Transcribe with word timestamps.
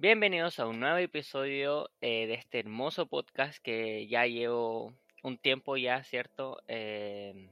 Bienvenidos 0.00 0.60
a 0.60 0.68
un 0.68 0.78
nuevo 0.78 0.98
episodio 0.98 1.90
eh, 2.00 2.28
de 2.28 2.34
este 2.34 2.60
hermoso 2.60 3.06
podcast 3.06 3.58
que 3.60 4.06
ya 4.06 4.26
llevo 4.26 4.94
un 5.24 5.38
tiempo 5.38 5.76
ya, 5.76 6.04
¿cierto? 6.04 6.62
Eh, 6.68 7.50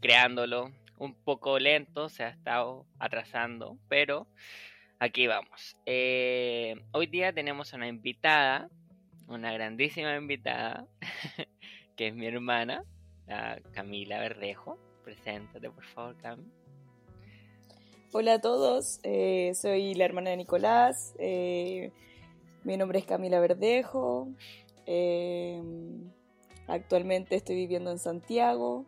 creándolo. 0.00 0.72
Un 0.96 1.14
poco 1.14 1.58
lento, 1.58 2.08
se 2.08 2.24
ha 2.24 2.30
estado 2.30 2.86
atrasando, 2.98 3.76
pero 3.90 4.26
aquí 4.98 5.26
vamos. 5.26 5.76
Eh, 5.84 6.74
hoy 6.92 7.06
día 7.06 7.34
tenemos 7.34 7.74
una 7.74 7.86
invitada, 7.86 8.70
una 9.26 9.52
grandísima 9.52 10.16
invitada, 10.16 10.86
que 11.98 12.06
es 12.06 12.14
mi 12.14 12.24
hermana, 12.24 12.82
la 13.26 13.60
Camila 13.74 14.20
Verdejo. 14.20 14.78
Preséntate, 15.04 15.70
por 15.70 15.84
favor, 15.84 16.16
Cam. 16.16 16.50
Hola 18.16 18.34
a 18.34 18.40
todos, 18.40 19.00
eh, 19.02 19.50
soy 19.56 19.92
la 19.96 20.04
hermana 20.04 20.30
de 20.30 20.36
Nicolás. 20.36 21.16
eh, 21.18 21.90
mi 22.62 22.76
nombre 22.76 23.00
es 23.00 23.06
Camila 23.06 23.40
Verdejo. 23.40 24.28
eh, 24.86 25.60
actualmente 26.68 27.34
estoy 27.34 27.56
viviendo 27.56 27.90
en 27.90 27.98
Santiago. 27.98 28.86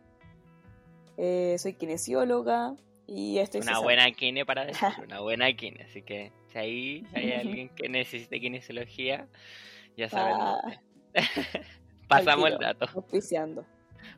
eh, 1.17 1.55
soy 1.59 1.73
kinesióloga 1.73 2.75
y 3.05 3.39
estoy 3.39 3.59
Una 3.59 3.79
buena 3.79 4.09
kine 4.11 4.45
para 4.45 4.65
decir, 4.65 4.87
una 5.03 5.19
buena 5.19 5.51
kine. 5.53 5.83
Así 5.83 6.03
que 6.03 6.31
si 6.53 6.57
ahí 6.57 7.03
hay 7.13 7.33
alguien 7.33 7.67
que 7.67 7.89
necesite 7.89 8.39
kinesiología, 8.39 9.27
ya 9.97 10.07
saben. 10.09 10.35
Ah. 10.39 10.61
Pasamos 12.07 12.49
el 12.49 12.59
dato, 12.59 12.85
auspiciando. 12.93 13.65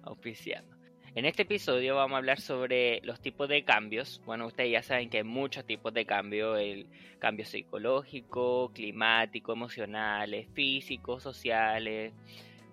auspiciando. 0.03 0.78
En 1.15 1.25
este 1.25 1.41
episodio 1.41 1.95
vamos 1.95 2.15
a 2.15 2.17
hablar 2.19 2.39
sobre 2.39 3.01
los 3.01 3.19
tipos 3.19 3.49
de 3.49 3.63
cambios. 3.63 4.21
Bueno, 4.25 4.45
ustedes 4.45 4.71
ya 4.71 4.83
saben 4.83 5.09
que 5.09 5.17
hay 5.17 5.23
muchos 5.23 5.65
tipos 5.65 5.91
de 5.91 6.05
cambio, 6.05 6.55
el 6.55 6.87
cambio 7.17 7.45
psicológico, 7.45 8.71
climático, 8.73 9.51
emocionales, 9.53 10.47
físicos, 10.53 11.23
sociales, 11.23 12.13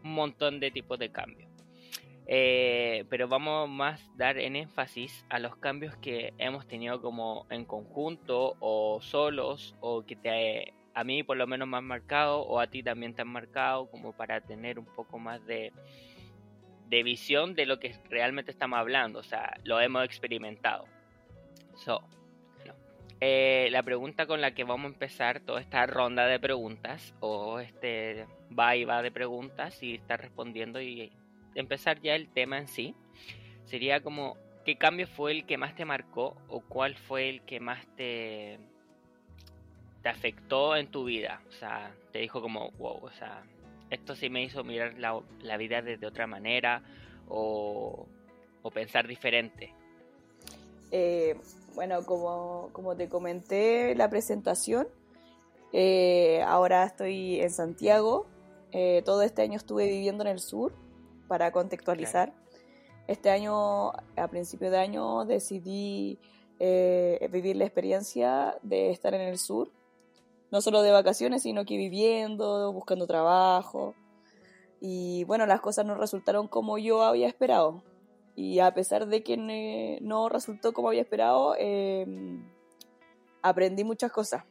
un 0.05 0.13
montón 0.13 0.61
de 0.61 0.71
tipos 0.71 0.99
de 0.99 1.11
cambios. 1.11 1.51
Eh, 2.27 3.05
pero 3.09 3.27
vamos 3.27 3.71
más 3.71 4.07
dar 4.19 4.37
en 4.37 4.57
énfasis 4.57 5.25
a 5.31 5.39
los 5.39 5.57
cambios 5.57 5.97
que 5.97 6.35
hemos 6.37 6.67
tenido 6.69 7.01
como 7.01 7.47
en 7.49 7.65
conjunto 7.65 8.57
o 8.61 9.01
solos 9.01 9.75
o 9.81 10.05
que 10.05 10.17
te, 10.17 10.75
a 10.93 11.05
mí 11.05 11.23
por 11.23 11.39
lo 11.39 11.47
menos 11.47 11.69
me 11.69 11.79
han 11.79 11.85
marcado 11.85 12.41
o 12.41 12.61
a 12.61 12.67
ti 12.67 12.83
también 12.83 13.15
te 13.15 13.23
han 13.23 13.29
marcado 13.29 13.89
como 13.91 14.13
para 14.13 14.41
tener 14.41 14.79
un 14.79 14.87
poco 14.87 15.19
más 15.21 15.45
de, 15.47 15.73
de 16.89 17.03
visión 17.03 17.55
de 17.55 17.67
lo 17.67 17.79
que 17.79 17.95
realmente 18.09 18.51
estamos 18.51 18.79
hablando, 18.79 19.19
o 19.19 19.25
sea, 19.25 19.59
lo 19.65 19.81
hemos 19.81 20.05
experimentado. 20.05 20.87
So, 21.75 22.01
no. 22.65 22.75
Eh, 23.21 23.69
la 23.71 23.83
pregunta 23.83 24.27
con 24.27 24.41
la 24.41 24.55
que 24.55 24.65
vamos 24.65 24.91
a 24.91 24.95
empezar 24.95 25.41
toda 25.41 25.61
esta 25.61 25.87
ronda 25.87 26.27
de 26.27 26.39
preguntas 26.39 27.15
o 27.21 27.61
este 27.61 28.27
va 28.57 28.77
y 28.77 28.85
va 28.85 29.03
de 29.03 29.11
preguntas 29.11 29.83
y 29.83 29.95
estar 29.95 30.21
respondiendo 30.21 30.81
y 30.81 31.13
empezar 31.55 32.01
ya 32.01 32.15
el 32.15 32.29
tema 32.29 32.59
en 32.59 32.69
sí 32.69 32.95
sería 33.65 34.01
como 34.01 34.37
qué 34.65 34.77
cambio 34.77 35.07
fue 35.07 35.33
el 35.33 35.47
que 35.47 35.59
más 35.59 35.75
te 35.75 35.85
marcó 35.85 36.37
o 36.49 36.61
cuál 36.61 36.95
fue 36.97 37.29
el 37.29 37.43
que 37.43 37.61
más 37.61 37.87
te 37.97 38.59
te 40.03 40.09
afectó 40.09 40.77
en 40.77 40.89
tu 40.89 41.05
vida 41.05 41.41
o 41.49 41.53
sea 41.53 41.95
te 42.13 42.21
dijo 42.21 42.41
como 42.41 42.71
wow 42.73 42.99
o 43.03 43.11
sea 43.13 43.43
esto 43.91 44.15
sí 44.17 44.29
me 44.31 44.43
hizo 44.43 44.65
mirar 44.65 44.99
la, 44.99 45.21
la 45.43 45.57
vida 45.57 45.83
desde 45.83 46.07
otra 46.07 46.27
manera 46.27 46.83
o, 47.29 48.07
o 48.63 48.71
pensar 48.71 49.07
diferente 49.07 49.73
Eh, 50.93 51.37
bueno, 51.75 52.05
como, 52.07 52.71
como 52.73 52.95
te 52.97 53.09
comenté 53.09 53.91
en 53.91 53.99
la 53.99 54.09
presentación, 54.09 54.87
eh, 55.73 56.41
ahora 56.47 56.85
estoy 56.85 57.41
en 57.41 57.51
Santiago. 57.51 58.27
Eh, 58.73 59.03
todo 59.05 59.23
este 59.23 59.43
año 59.43 59.57
estuve 59.57 59.87
viviendo 59.87 60.23
en 60.23 60.31
el 60.31 60.39
sur, 60.39 60.73
para 61.29 61.51
contextualizar. 61.51 62.33
Este 63.09 63.31
año, 63.31 63.91
a 64.17 64.29
principio 64.31 64.71
de 64.71 64.79
año, 64.79 65.25
decidí 65.25 66.19
vivir 66.59 67.57
la 67.57 67.65
experiencia 67.65 68.57
de 68.63 68.91
estar 68.91 69.13
en 69.13 69.23
el 69.23 69.39
sur. 69.39 69.71
No 70.51 70.61
solo 70.61 70.83
de 70.83 70.93
vacaciones, 70.93 71.43
sino 71.43 71.65
que 71.65 71.77
viviendo, 71.77 72.73
buscando 72.73 73.07
trabajo. 73.07 73.95
Y 74.81 75.25
bueno, 75.25 75.47
las 75.47 75.61
cosas 75.61 75.85
no 75.87 75.95
resultaron 75.95 76.49
como 76.49 76.79
yo 76.79 77.03
había 77.03 77.29
esperado. 77.29 77.83
Y 78.37 78.61
a 78.61 78.73
pesar 78.75 79.07
de 79.07 79.23
que 79.23 79.99
no 80.03 80.29
resultó 80.29 80.73
como 80.73 80.89
había 80.89 81.01
esperado, 81.01 81.57
eh, 81.59 82.07
aprendí 83.43 83.85
muchas 83.85 84.13
cosas. 84.13 84.45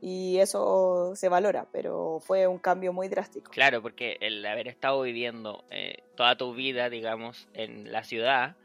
Y 0.00 0.38
eso 0.38 1.12
se 1.16 1.30
valora, 1.30 1.66
pero 1.72 2.20
fue 2.20 2.46
un 2.46 2.58
cambio 2.58 2.92
muy 2.92 3.08
drástico. 3.08 3.50
Claro, 3.50 3.80
porque 3.80 4.18
el 4.20 4.44
haber 4.44 4.68
estado 4.68 5.00
viviendo 5.00 5.64
eh, 5.70 6.02
toda 6.14 6.36
tu 6.36 6.52
vida, 6.54 6.90
digamos, 6.90 7.48
en 7.54 7.90
la 7.90 8.04
ciudad 8.04 8.56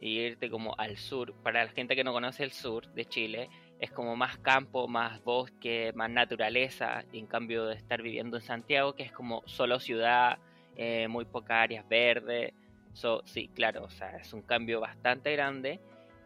y 0.00 0.20
irte 0.20 0.50
como 0.50 0.74
al 0.78 0.96
sur, 0.96 1.34
para 1.42 1.64
la 1.64 1.70
gente 1.72 1.96
que 1.96 2.04
no 2.04 2.12
conoce 2.12 2.44
el 2.44 2.52
sur 2.52 2.86
de 2.92 3.06
Chile, 3.06 3.50
es 3.78 3.90
como 3.90 4.16
más 4.16 4.38
campo, 4.38 4.88
más 4.88 5.22
bosque, 5.24 5.92
más 5.94 6.10
naturaleza, 6.10 7.04
y 7.12 7.18
en 7.18 7.26
cambio 7.26 7.66
de 7.66 7.74
estar 7.76 8.00
viviendo 8.02 8.36
en 8.36 8.42
Santiago, 8.42 8.94
que 8.94 9.02
es 9.02 9.12
como 9.12 9.42
solo 9.46 9.80
ciudad, 9.80 10.38
eh, 10.76 11.08
muy 11.08 11.24
pocas 11.24 11.58
áreas 11.64 11.88
verdes. 11.88 12.52
So, 12.92 13.22
sí, 13.24 13.48
claro, 13.48 13.84
o 13.84 13.90
sea, 13.90 14.16
es 14.16 14.32
un 14.32 14.42
cambio 14.42 14.80
bastante 14.80 15.32
grande. 15.32 15.80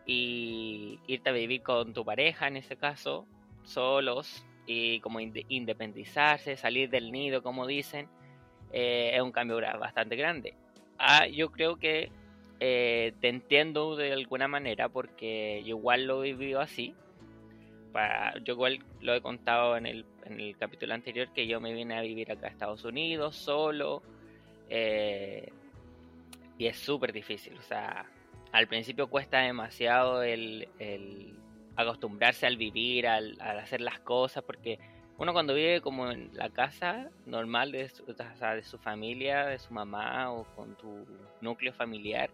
Y 0.06 0.98
irte 1.06 1.31
a 1.31 1.32
vivir 1.32 1.62
con 1.62 1.92
tu 1.92 2.04
pareja, 2.04 2.48
en 2.48 2.56
ese 2.56 2.76
caso, 2.76 3.26
solos, 3.65 4.47
y 4.66 5.00
como 5.00 5.20
inde- 5.20 5.44
independizarse, 5.48 6.56
salir 6.56 6.91
del 6.91 7.10
nido, 7.12 7.42
como 7.42 7.66
dicen, 7.66 8.09
eh, 8.72 9.12
es 9.15 9.22
un 9.22 9.32
cambio 9.32 9.60
bastante 9.78 10.16
grande. 10.16 10.54
Ah, 10.98 11.26
yo 11.26 11.50
creo 11.50 11.76
que 11.76 12.10
eh, 12.60 13.15
te 13.20 13.28
entiendo 13.28 13.97
de 13.97 14.12
alguna 14.12 14.48
manera 14.48 14.88
porque 14.88 15.62
yo 15.65 15.76
igual 15.76 16.06
lo 16.06 16.25
he 16.25 16.32
vivido 16.32 16.60
así. 16.60 16.94
Yo 18.44 18.54
igual 18.54 18.78
lo 19.00 19.14
he 19.14 19.20
contado 19.20 19.76
en 19.76 19.86
el, 19.86 20.04
en 20.25 20.41
el 20.41 20.56
capítulo 20.56 20.94
anterior 20.94 21.28
que 21.32 21.47
yo 21.47 21.60
me 21.60 21.72
vine 21.72 21.97
a 21.97 22.00
vivir 22.03 22.31
acá 22.31 22.47
a 22.47 22.50
Estados 22.50 22.84
Unidos 22.84 23.36
solo. 23.36 24.03
eh, 24.69 25.50
y 26.59 26.66
es 26.66 26.76
súper 26.78 27.12
difícil. 27.12 27.56
O 27.56 27.62
sea, 27.62 28.04
al 28.53 28.66
principio 28.66 29.09
cuesta 29.09 29.38
demasiado 29.38 30.22
el, 30.22 30.69
el 30.78 31.34
acostumbrarse 31.76 32.47
al 32.47 32.56
vivir, 32.56 33.06
al, 33.06 33.36
al 33.41 33.60
hacer 33.60 33.81
las 33.81 34.00
cosas, 34.00 34.42
porque 34.42 34.78
uno 35.19 35.32
cuando 35.32 35.54
vive 35.54 35.80
como 35.80 36.10
en 36.10 36.30
la 36.34 36.50
casa 36.50 37.10
normal 37.26 37.72
de 37.72 37.88
su, 37.88 38.04
de 38.06 38.62
su 38.62 38.78
familia, 38.78 39.47
de 39.47 39.59
su 39.59 39.72
mamá 39.72 40.32
o 40.32 40.44
con 40.54 40.76
tu 40.76 41.06
núcleo 41.41 41.72
familiar, 41.72 42.30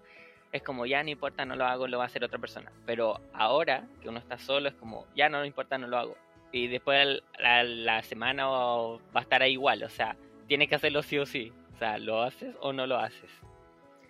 es 0.55 0.63
como 0.63 0.87
ya 0.87 1.03
no 1.03 1.11
importa, 1.11 1.45
no 1.45 1.57
lo 1.57 1.65
hago, 1.67 1.89
lo 1.89 1.99
va 1.99 2.05
a 2.05 2.07
hacer 2.07 2.23
otra 2.25 2.39
persona. 2.39 2.71
Pero 2.87 3.21
ahora 3.33 3.87
que 4.01 4.09
uno 4.09 4.21
está 4.21 4.39
solo, 4.39 4.69
es 4.69 4.75
como 4.77 5.05
ya 5.17 5.29
no 5.29 5.45
importa, 5.45 5.77
no 5.79 5.89
lo 5.89 5.99
hago. 5.99 6.17
Y 6.53 6.69
después 6.69 7.01
al- 7.03 7.25
la, 7.41 7.65
la 7.65 8.03
semana 8.05 8.49
o- 8.49 8.99
va 9.15 9.21
a 9.21 9.23
estar 9.25 9.43
ahí 9.43 9.53
igual, 9.55 9.83
o 9.83 9.89
sea, 9.89 10.17
tienes 10.47 10.69
que 10.69 10.77
hacerlo 10.77 11.03
sí 11.03 11.19
o 11.19 11.27
sí. 11.27 11.53
O 11.75 11.79
sea, 11.79 11.99
lo 11.99 12.23
haces 12.23 12.55
o 12.61 12.73
no 12.73 12.87
lo 12.87 12.97
haces. 12.99 13.31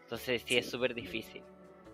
Entonces 0.03 0.43
sí, 0.47 0.59
es 0.59 0.71
súper 0.71 0.95
difícil. 0.95 1.43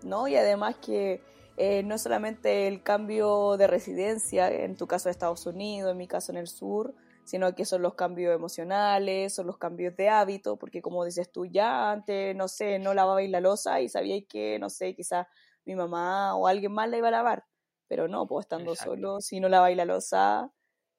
¿no? 0.02 0.26
Y 0.26 0.34
además 0.34 0.76
que 0.84 1.20
eh, 1.56 1.82
no 1.84 1.96
solamente 1.98 2.66
el 2.66 2.82
cambio 2.82 3.56
de 3.56 3.66
residencia, 3.68 4.50
en 4.50 4.76
tu 4.76 4.86
caso 4.88 5.08
de 5.08 5.12
Estados 5.12 5.46
Unidos, 5.46 5.92
en 5.92 5.96
mi 5.98 6.08
caso 6.08 6.32
en 6.32 6.38
el 6.38 6.48
sur, 6.48 6.92
sino 7.30 7.54
que 7.54 7.64
son 7.64 7.80
los 7.82 7.94
cambios 7.94 8.34
emocionales, 8.34 9.32
son 9.32 9.46
los 9.46 9.56
cambios 9.56 9.94
de 9.94 10.08
hábito, 10.08 10.56
porque 10.58 10.82
como 10.82 11.04
dices 11.04 11.30
tú, 11.30 11.46
ya 11.46 11.92
antes, 11.92 12.34
no 12.34 12.48
sé, 12.48 12.80
no 12.80 12.92
lavabais 12.92 13.30
la 13.30 13.40
losa 13.40 13.80
y 13.80 13.88
sabíais 13.88 14.24
que, 14.28 14.58
no 14.58 14.68
sé, 14.68 14.96
quizás 14.96 15.28
mi 15.64 15.76
mamá 15.76 16.34
o 16.34 16.48
alguien 16.48 16.72
más 16.72 16.88
la 16.90 16.96
iba 16.98 17.06
a 17.06 17.12
lavar, 17.12 17.44
pero 17.86 18.08
no, 18.08 18.26
pues 18.26 18.46
estando 18.46 18.72
Exacto. 18.72 18.90
solo, 18.90 19.20
si 19.20 19.38
no 19.38 19.48
laváis 19.48 19.76
la 19.76 19.84
losa... 19.84 20.50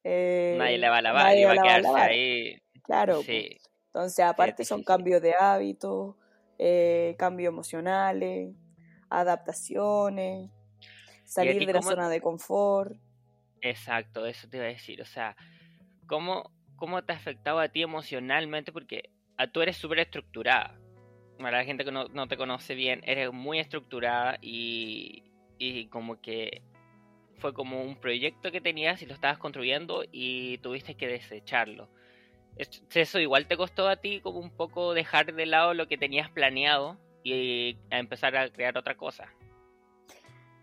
eh, 0.05 0.55
nadie 0.57 0.77
le 0.77 0.87
va 0.87 0.97
a 0.99 1.01
lavar, 1.01 1.25
nadie 1.25 1.45
va 1.45 1.51
a 1.51 1.55
la 1.55 1.61
quedarse 1.63 1.87
lavar. 1.87 2.09
ahí. 2.11 2.61
Claro, 2.83 3.15
pues. 3.15 3.25
Sí, 3.25 3.57
Entonces, 3.87 4.25
aparte 4.25 4.63
son 4.63 4.83
cambios 4.83 5.21
de 5.21 5.33
hábitos, 5.37 6.15
eh, 6.57 7.13
cambios 7.19 7.51
emocionales, 7.51 8.55
adaptaciones, 9.09 10.49
salir 11.25 11.65
de 11.65 11.73
la 11.73 11.79
cómo- 11.81 11.89
zona 11.91 12.07
de 12.07 12.21
confort. 12.21 12.95
exacto, 13.61 14.25
eso 14.25 14.47
te 14.49 14.57
iba 14.57 14.65
a 14.67 14.69
decir. 14.69 15.01
O 15.01 15.05
sea, 15.05 15.35
¿cómo, 16.11 16.51
cómo 16.75 17.01
te 17.03 17.13
ha 17.13 17.15
afectado 17.15 17.59
a 17.59 17.69
ti 17.69 17.81
emocionalmente? 17.81 18.73
Porque 18.73 19.09
a, 19.37 19.47
tú 19.47 19.61
eres 19.61 19.77
súper 19.77 19.99
estructurada. 19.99 20.77
Para 21.39 21.59
la 21.59 21.63
gente 21.63 21.85
que 21.85 21.91
no, 21.91 22.09
no 22.09 22.27
te 22.27 22.35
conoce 22.37 22.75
bien, 22.75 23.01
eres 23.05 23.31
muy 23.31 23.59
estructurada 23.59 24.37
y, 24.41 25.23
y 25.57 25.87
como 25.87 26.21
que 26.21 26.61
fue 27.39 27.53
como 27.53 27.81
un 27.81 27.95
proyecto 27.95 28.51
que 28.51 28.59
tenías 28.61 29.01
y 29.01 29.05
lo 29.07 29.13
estabas 29.15 29.39
construyendo 29.39 30.03
y 30.11 30.57
tuviste 30.59 30.95
que 30.95 31.07
desecharlo. 31.07 31.89
Es- 32.57 32.83
Eso 32.93 33.19
igual 33.19 33.47
te 33.47 33.55
costó 33.57 33.87
a 33.87 33.95
ti 33.95 34.19
como 34.19 34.39
un 34.39 34.51
poco 34.51 34.93
dejar 34.93 35.33
de 35.33 35.45
lado 35.45 35.73
lo 35.73 35.87
que 35.87 35.97
tenías 35.97 36.29
planeado 36.29 36.99
y 37.23 37.77
a 37.89 37.97
empezar 37.99 38.35
a 38.35 38.49
crear 38.49 38.77
otra 38.77 38.97
cosa. 38.97 39.33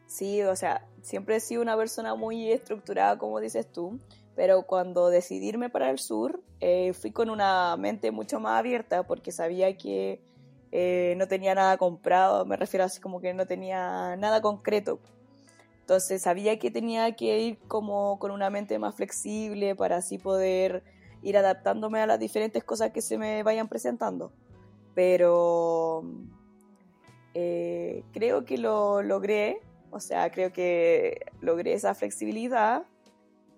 Sí, 0.07 0.43
o 0.43 0.55
sea, 0.57 0.87
siempre 1.03 1.37
he 1.37 1.41
sido 1.41 1.61
una 1.63 1.77
persona 1.77 2.15
muy 2.15 2.51
estructurada, 2.53 3.19
como 3.19 3.41
dices 3.41 3.71
tú, 3.73 3.99
pero 4.39 4.63
cuando 4.63 5.11
decidí 5.11 5.49
irme 5.49 5.69
para 5.69 5.91
el 5.91 5.99
sur, 5.99 6.41
eh, 6.61 6.93
fui 6.93 7.11
con 7.11 7.29
una 7.29 7.77
mente 7.77 8.13
mucho 8.13 8.39
más 8.39 8.61
abierta 8.61 9.03
porque 9.03 9.33
sabía 9.33 9.77
que 9.77 10.21
eh, 10.71 11.15
no 11.17 11.27
tenía 11.27 11.57
nada 11.57 11.77
comprado, 11.77 12.47
me 12.47 12.55
refiero 12.55 12.85
así 12.85 13.01
como 13.01 13.21
que 13.21 13.35
no 13.35 13.49
tenía 13.49 14.15
nada 14.15 14.41
concreto. 14.41 15.01
Entonces 15.81 16.23
sabía 16.23 16.57
que 16.61 16.71
tenía 16.71 17.17
que 17.17 17.41
ir 17.41 17.59
como 17.67 18.21
con 18.21 18.31
una 18.31 18.49
mente 18.49 18.79
más 18.79 18.95
flexible 18.95 19.75
para 19.75 19.97
así 19.97 20.19
poder 20.19 20.85
ir 21.21 21.37
adaptándome 21.37 22.01
a 22.01 22.07
las 22.07 22.21
diferentes 22.21 22.63
cosas 22.63 22.93
que 22.93 23.03
se 23.03 23.19
me 23.19 23.43
vayan 23.43 23.67
presentando. 23.67 24.31
Pero 24.95 26.05
eh, 27.35 28.05
creo 28.13 28.45
que 28.45 28.57
lo 28.57 29.03
logré, 29.03 29.59
o 29.91 29.99
sea, 29.99 30.31
creo 30.31 30.53
que 30.53 31.27
logré 31.41 31.73
esa 31.73 31.93
flexibilidad, 31.97 32.85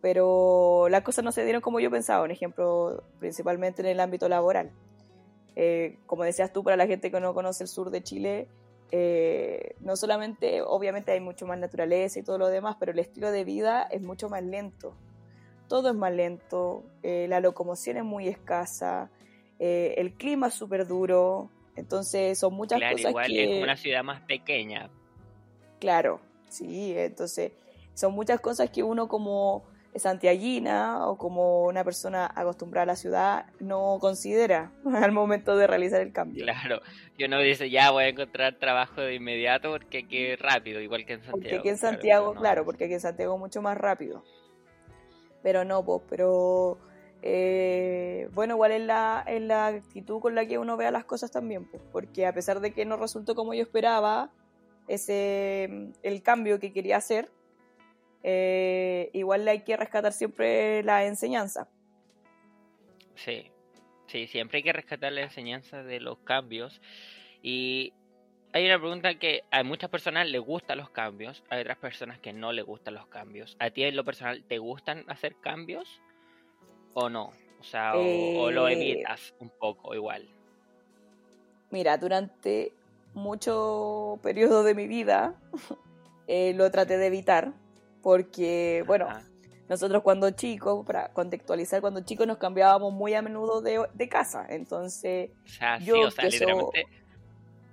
pero 0.01 0.89
las 0.89 1.03
cosas 1.03 1.25
no 1.25 1.33
se 1.33 1.45
dieron 1.45 1.61
como 1.61 1.81
yo 1.81 1.91
pensaba, 1.91 2.25
un 2.25 2.31
ejemplo 2.31 3.03
principalmente 3.19 3.83
en 3.83 3.89
el 3.89 4.01
ámbito 4.01 4.29
laboral. 4.29 4.71
Eh, 5.57 5.99
como 6.07 6.25
decías 6.25 6.53
tú, 6.53 6.65
para 6.65 6.77
la 6.77 6.87
gente 6.87 7.11
que 7.11 7.21
no 7.21 7.35
conoce 7.35 7.65
el 7.65 7.69
sur 7.69 7.91
de 7.91 8.03
Chile, 8.03 8.49
eh, 8.93 9.75
no 9.81 9.97
solamente, 9.97 10.63
obviamente 10.63 11.13
hay 11.13 11.21
mucho 11.21 11.47
más 11.47 11.59
naturaleza 11.59 12.19
y 12.19 12.23
todo 12.23 12.39
lo 12.39 12.49
demás, 12.49 12.77
pero 12.81 12.93
el 12.93 12.99
estilo 12.99 13.31
de 13.31 13.45
vida 13.45 13.83
es 13.83 14.01
mucho 14.01 14.29
más 14.29 14.43
lento. 14.43 14.95
Todo 15.69 15.91
es 15.91 15.95
más 15.95 16.13
lento, 16.13 16.83
eh, 17.03 17.27
la 17.29 17.41
locomoción 17.41 17.97
es 17.99 18.05
muy 18.05 18.27
escasa, 18.27 19.11
el 19.59 20.15
clima 20.15 20.47
es 20.47 20.55
súper 20.55 20.87
duro, 20.87 21.51
entonces 21.77 22.39
son 22.39 22.55
muchas 22.55 22.79
claro, 22.79 22.97
cosas 22.97 23.11
igual 23.11 23.27
que... 23.27 23.59
es 23.59 23.63
una 23.63 23.77
ciudad 23.77 24.03
más 24.03 24.23
pequeña. 24.23 24.89
Claro, 25.79 26.21
sí, 26.49 26.95
entonces 26.97 27.53
son 27.93 28.15
muchas 28.15 28.41
cosas 28.41 28.71
que 28.71 28.83
uno 28.83 29.07
como 29.07 29.65
santiaguina 29.97 31.07
o 31.09 31.19
como 31.19 31.65
una 31.65 31.83
persona 31.83 32.31
acostumbrada 32.35 32.85
a 32.85 32.87
la 32.87 32.97
ciudad 32.97 33.47
no 33.59 33.99
considera 34.01 34.73
al 34.95 35.13
momento 35.13 35.57
de 35.57 35.67
realizar 35.67 36.01
el 36.01 36.13
cambio. 36.13 36.45
Claro, 36.45 36.81
yo 37.19 37.29
no 37.29 37.41
dice 37.41 37.71
ya 37.71 37.91
voy 37.91 38.05
a 38.05 38.09
encontrar 38.09 38.59
trabajo 38.59 39.01
de 39.01 39.15
inmediato 39.15 39.71
porque 39.71 39.99
aquí 39.99 40.37
rápido, 40.37 40.81
igual 40.81 41.05
que 41.05 41.15
en 41.15 41.23
Santiago. 41.23 41.41
Porque 41.41 41.57
aquí 41.57 41.69
en 41.69 41.79
Santiago, 41.79 42.35
claro, 42.35 42.65
porque 42.65 42.85
aquí 42.85 42.95
en 42.95 43.01
Santiago 43.01 43.35
es 43.35 43.41
mucho 43.41 43.63
más 43.63 43.77
rápido. 43.77 44.25
Pero 45.43 45.65
no, 45.65 45.85
pues, 45.85 46.03
pero 46.09 46.79
eh, 47.23 48.29
bueno, 48.33 48.55
igual 48.55 48.73
es 48.73 48.83
la, 48.83 49.25
es 49.27 49.43
la 49.43 49.67
actitud 49.69 50.21
con 50.21 50.35
la 50.35 50.47
que 50.47 50.59
uno 50.59 50.77
vea 50.77 50.91
las 50.91 51.05
cosas 51.05 51.31
también, 51.31 51.65
pues, 51.65 51.83
porque 51.93 52.27
a 52.27 52.33
pesar 52.33 52.61
de 52.61 52.73
que 52.73 52.85
no 52.85 52.97
resultó 52.97 53.35
como 53.35 53.55
yo 53.55 53.63
esperaba, 53.63 54.31
ese 54.89 55.93
el 56.03 56.23
cambio 56.23 56.59
que 56.59 56.73
quería 56.73 56.97
hacer, 56.97 57.31
eh, 58.23 59.11
igual 59.13 59.47
hay 59.49 59.63
que 59.63 59.77
rescatar 59.77 60.13
siempre 60.13 60.83
la 60.83 61.07
enseñanza. 61.07 61.69
Sí, 63.15 63.51
sí, 64.07 64.27
siempre 64.27 64.59
hay 64.59 64.63
que 64.63 64.73
rescatar 64.73 65.13
la 65.13 65.23
enseñanza 65.23 65.83
de 65.83 66.01
los 66.01 66.19
cambios. 66.19 66.81
Y 67.43 67.93
hay 68.53 68.67
una 68.67 68.79
pregunta 68.79 69.15
que 69.19 69.45
a 69.51 69.63
muchas 69.63 69.91
personas 69.91 70.29
les 70.29 70.41
gustan 70.41 70.79
los 70.79 70.91
cambios, 70.91 71.45
hay 71.51 71.61
otras 71.61 71.79
personas 71.79 72.19
que 72.19 72.33
no 72.33 72.53
les 72.53 72.65
gustan 72.65 72.95
los 72.95 73.07
cambios. 73.07 73.57
¿A 73.59 73.71
ti 73.71 73.85
en 73.85 73.97
lo 73.97 74.05
personal 74.05 74.43
te 74.45 74.59
gustan 74.59 75.05
hacer 75.09 75.37
cambios 75.37 76.01
o 76.95 77.09
no? 77.09 77.33
O 77.61 77.63
sea, 77.63 77.93
o, 77.97 78.51
lo 78.51 78.69
Eh, 78.69 78.73
evitas 78.73 79.35
un 79.39 79.51
poco 79.51 79.95
igual. 79.95 80.27
Mira, 81.71 81.99
durante 81.99 82.73
mucho 83.15 84.19
periodo 84.23 84.63
de 84.65 84.75
mi 84.75 84.87
vida 84.87 85.35
eh, 86.27 86.55
lo 86.55 86.71
traté 86.71 86.97
de 86.97 87.07
evitar 87.07 87.53
porque, 88.03 88.85
bueno, 88.87 89.07
Ajá. 89.09 89.23
nosotros 89.69 90.03
cuando 90.03 90.31
chicos, 90.31 90.85
para 90.87 91.09
contextualizar, 91.13 91.81
cuando 91.81 92.01
chicos 92.01 92.27
nos 92.27 92.39
cambiábamos 92.39 92.93
muy 92.93 93.15
a 93.15 93.23
menudo 93.23 93.61
de, 93.61 93.87
de 93.95 94.09
casa, 94.09 94.47
entonces 94.49 95.31
O 95.45 95.49
sea, 95.49 95.79
yo 95.79 95.95
sí, 95.97 96.03
o 96.03 96.11
sea, 96.11 96.25
so- 96.25 96.31
literalmente. 96.31 96.87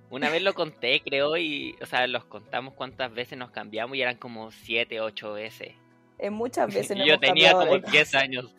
Una 0.09 0.29
vez 0.29 0.41
lo 0.41 0.53
conté, 0.53 1.01
creo, 1.01 1.35
y, 1.35 1.75
o 1.81 1.85
sea, 1.85 2.07
los 2.07 2.23
contamos 2.23 2.73
cuántas 2.75 3.13
veces 3.13 3.37
nos 3.37 3.51
cambiamos 3.51 3.97
y 3.97 4.01
eran 4.01 4.15
como 4.15 4.51
siete, 4.51 5.01
ocho 5.01 5.33
veces. 5.33 5.73
en 6.17 6.33
muchas 6.33 6.67
veces 6.73 6.97
nos 6.97 7.05
yo 7.05 7.19
tenía 7.19 7.51
como 7.51 7.65
de 7.65 7.81
10 7.91 8.15
años. 8.15 8.55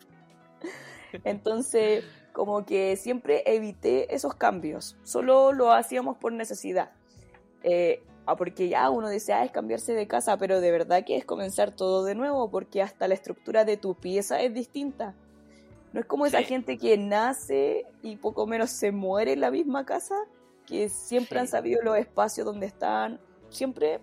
Entonces, 1.23 2.05
como 2.33 2.65
que 2.65 2.95
siempre 2.97 3.41
evité 3.45 4.13
esos 4.13 4.35
cambios, 4.35 4.95
solo 5.03 5.51
lo 5.51 5.71
hacíamos 5.71 6.17
por 6.17 6.31
necesidad. 6.33 6.91
Eh, 7.63 8.03
ah, 8.31 8.35
porque 8.35 8.69
ya 8.69 8.89
uno 8.89 9.09
dice, 9.09 9.33
ah, 9.33 9.43
es 9.43 9.51
cambiarse 9.51 9.93
de 9.93 10.07
casa, 10.07 10.37
pero 10.37 10.61
de 10.61 10.71
verdad 10.71 11.03
que 11.05 11.15
es 11.17 11.25
comenzar 11.25 11.71
todo 11.71 12.03
de 12.05 12.15
nuevo, 12.15 12.49
porque 12.51 12.81
hasta 12.81 13.07
la 13.07 13.13
estructura 13.13 13.65
de 13.65 13.77
tu 13.77 13.95
pieza 13.95 14.41
es 14.41 14.53
distinta. 14.53 15.15
No 15.93 15.99
es 16.01 16.05
como 16.05 16.25
esa 16.25 16.43
gente 16.43 16.77
que 16.77 16.97
nace 16.97 17.85
y 18.03 18.15
poco 18.17 18.45
menos 18.45 18.69
se 18.69 18.91
muere 18.91 19.33
en 19.33 19.41
la 19.41 19.49
misma 19.51 19.85
casa, 19.85 20.15
que 20.67 20.87
siempre 20.89 21.37
Sí. 21.37 21.41
han 21.41 21.47
sabido 21.47 21.81
los 21.81 21.97
espacios 21.97 22.45
donde 22.45 22.67
están. 22.67 23.19
Siempre 23.49 23.99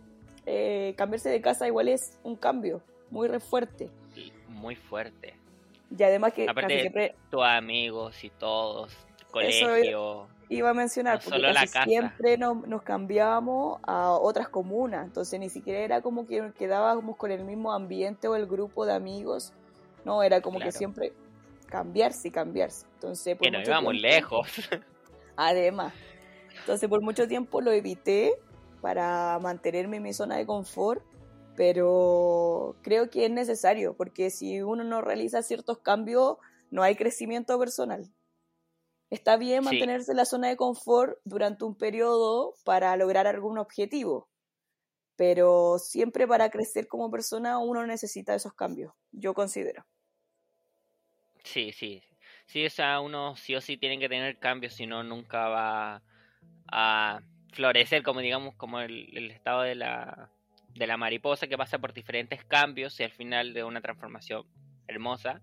eh, 0.47 0.95
cambiarse 0.97 1.29
de 1.29 1.41
casa 1.41 1.67
igual 1.67 1.89
es 1.89 2.19
un 2.25 2.35
cambio 2.37 2.81
muy 3.11 3.29
re 3.29 3.39
fuerte. 3.41 3.89
Y 4.17 4.33
Muy 4.49 4.75
fuerte. 4.77 5.35
Y 5.97 6.03
además 6.03 6.33
que 6.33 6.49
Aparte- 6.49 6.69
casi 6.75 6.81
siempre 6.81 7.15
Tus 7.31 7.43
amigos 7.45 8.25
y 8.25 8.31
todos, 8.31 8.93
colegio. 9.31 10.27
Iba 10.49 10.71
a 10.71 10.75
mencionar, 10.75 11.15
No 11.17 11.21
porque 11.25 11.41
solo 11.41 11.55
casi 11.55 11.91
siempre 11.91 12.39
nos, 12.39 12.67
nos 12.67 12.83
cambiábamos 12.83 13.81
a 13.83 14.13
otras 14.13 14.49
comunas, 14.49 15.05
entonces 15.07 15.39
ni 15.41 15.49
siquiera 15.49 15.81
era 15.81 16.01
como 16.03 16.27
que 16.27 16.53
quedábamos 16.57 17.17
con 17.17 17.31
el 17.33 17.45
mismo 17.45 17.73
ambiente 17.73 18.29
o 18.29 18.37
el 18.37 18.47
grupo 18.47 18.87
de 18.87 18.93
amigos, 18.95 19.53
no, 20.05 20.23
era 20.23 20.41
como 20.41 20.59
que 20.61 20.71
siempre 20.73 21.13
cambiarse 21.67 22.29
y 22.29 22.31
cambiarse. 22.31 22.87
Entonces, 22.95 23.37
por 23.37 23.45
Que 23.47 23.51
nos 23.51 23.67
íbamos 23.67 23.93
tiempo- 23.93 24.07
lejos. 24.09 24.49
Además, 25.37 25.93
entonces 26.61 26.89
por 26.89 27.03
mucho 27.03 27.27
tiempo 27.27 27.61
lo 27.61 27.73
evité 27.73 28.33
para 28.81 29.39
mantenerme 29.43 29.97
en 29.97 30.05
mi 30.05 30.13
zona 30.13 30.37
de 30.37 30.47
confort, 30.47 31.03
pero 31.57 32.77
creo 32.83 33.11
que 33.11 33.25
es 33.25 33.31
necesario, 33.31 33.95
porque 33.95 34.31
si 34.31 34.63
uno 34.63 34.85
no 34.85 35.01
realiza 35.01 35.43
ciertos 35.43 35.79
cambios, 35.79 36.37
no 36.71 36.83
hay 36.83 36.95
crecimiento 36.95 37.59
personal. 37.59 38.07
Está 39.11 39.37
bien 39.37 39.63
Sí. 39.63 39.65
mantenerse 39.65 40.13
en 40.13 40.17
la 40.19 40.25
zona 40.25 40.49
de 40.49 40.57
confort 40.57 41.19
durante 41.25 41.65
un 41.65 41.77
periodo 41.77 42.55
para 42.65 42.97
lograr 42.97 43.27
algún 43.27 43.59
objetivo, 43.59 44.29
pero 45.17 45.79
siempre 45.79 46.27
para 46.29 46.51
crecer 46.51 46.89
como 46.89 47.11
persona 47.11 47.59
uno 47.59 47.87
necesita 47.87 48.35
esos 48.35 48.55
cambios, 48.55 48.93
yo 49.13 49.35
considero. 49.35 49.85
Sí, 51.45 51.73
sí. 51.73 52.03
Sí, 52.47 52.65
o 52.67 52.71
sea, 52.71 53.01
uno 53.01 53.37
sí 53.37 53.55
o 53.55 53.61
sí 53.61 53.77
tiene 53.77 53.99
que 53.99 54.09
tener 54.09 54.39
cambios, 54.39 54.75
si 54.75 54.87
no, 54.87 55.03
nunca 55.03 55.49
va 55.49 56.03
a 56.69 57.21
florecer, 57.53 58.03
como 58.03 58.21
digamos, 58.21 58.55
como 58.57 58.81
el, 58.81 59.17
el 59.17 59.31
estado 59.31 59.63
de 59.63 59.75
la, 59.75 60.31
de 60.75 60.87
la 60.87 60.97
mariposa 60.97 61.47
que 61.47 61.59
pasa 61.59 61.79
por 61.79 61.93
diferentes 61.93 62.45
cambios 62.45 62.99
y 63.01 63.05
al 63.05 63.13
final 63.13 63.55
de 63.55 63.65
una 63.65 63.81
transformación 63.81 64.45
hermosa. 64.89 65.43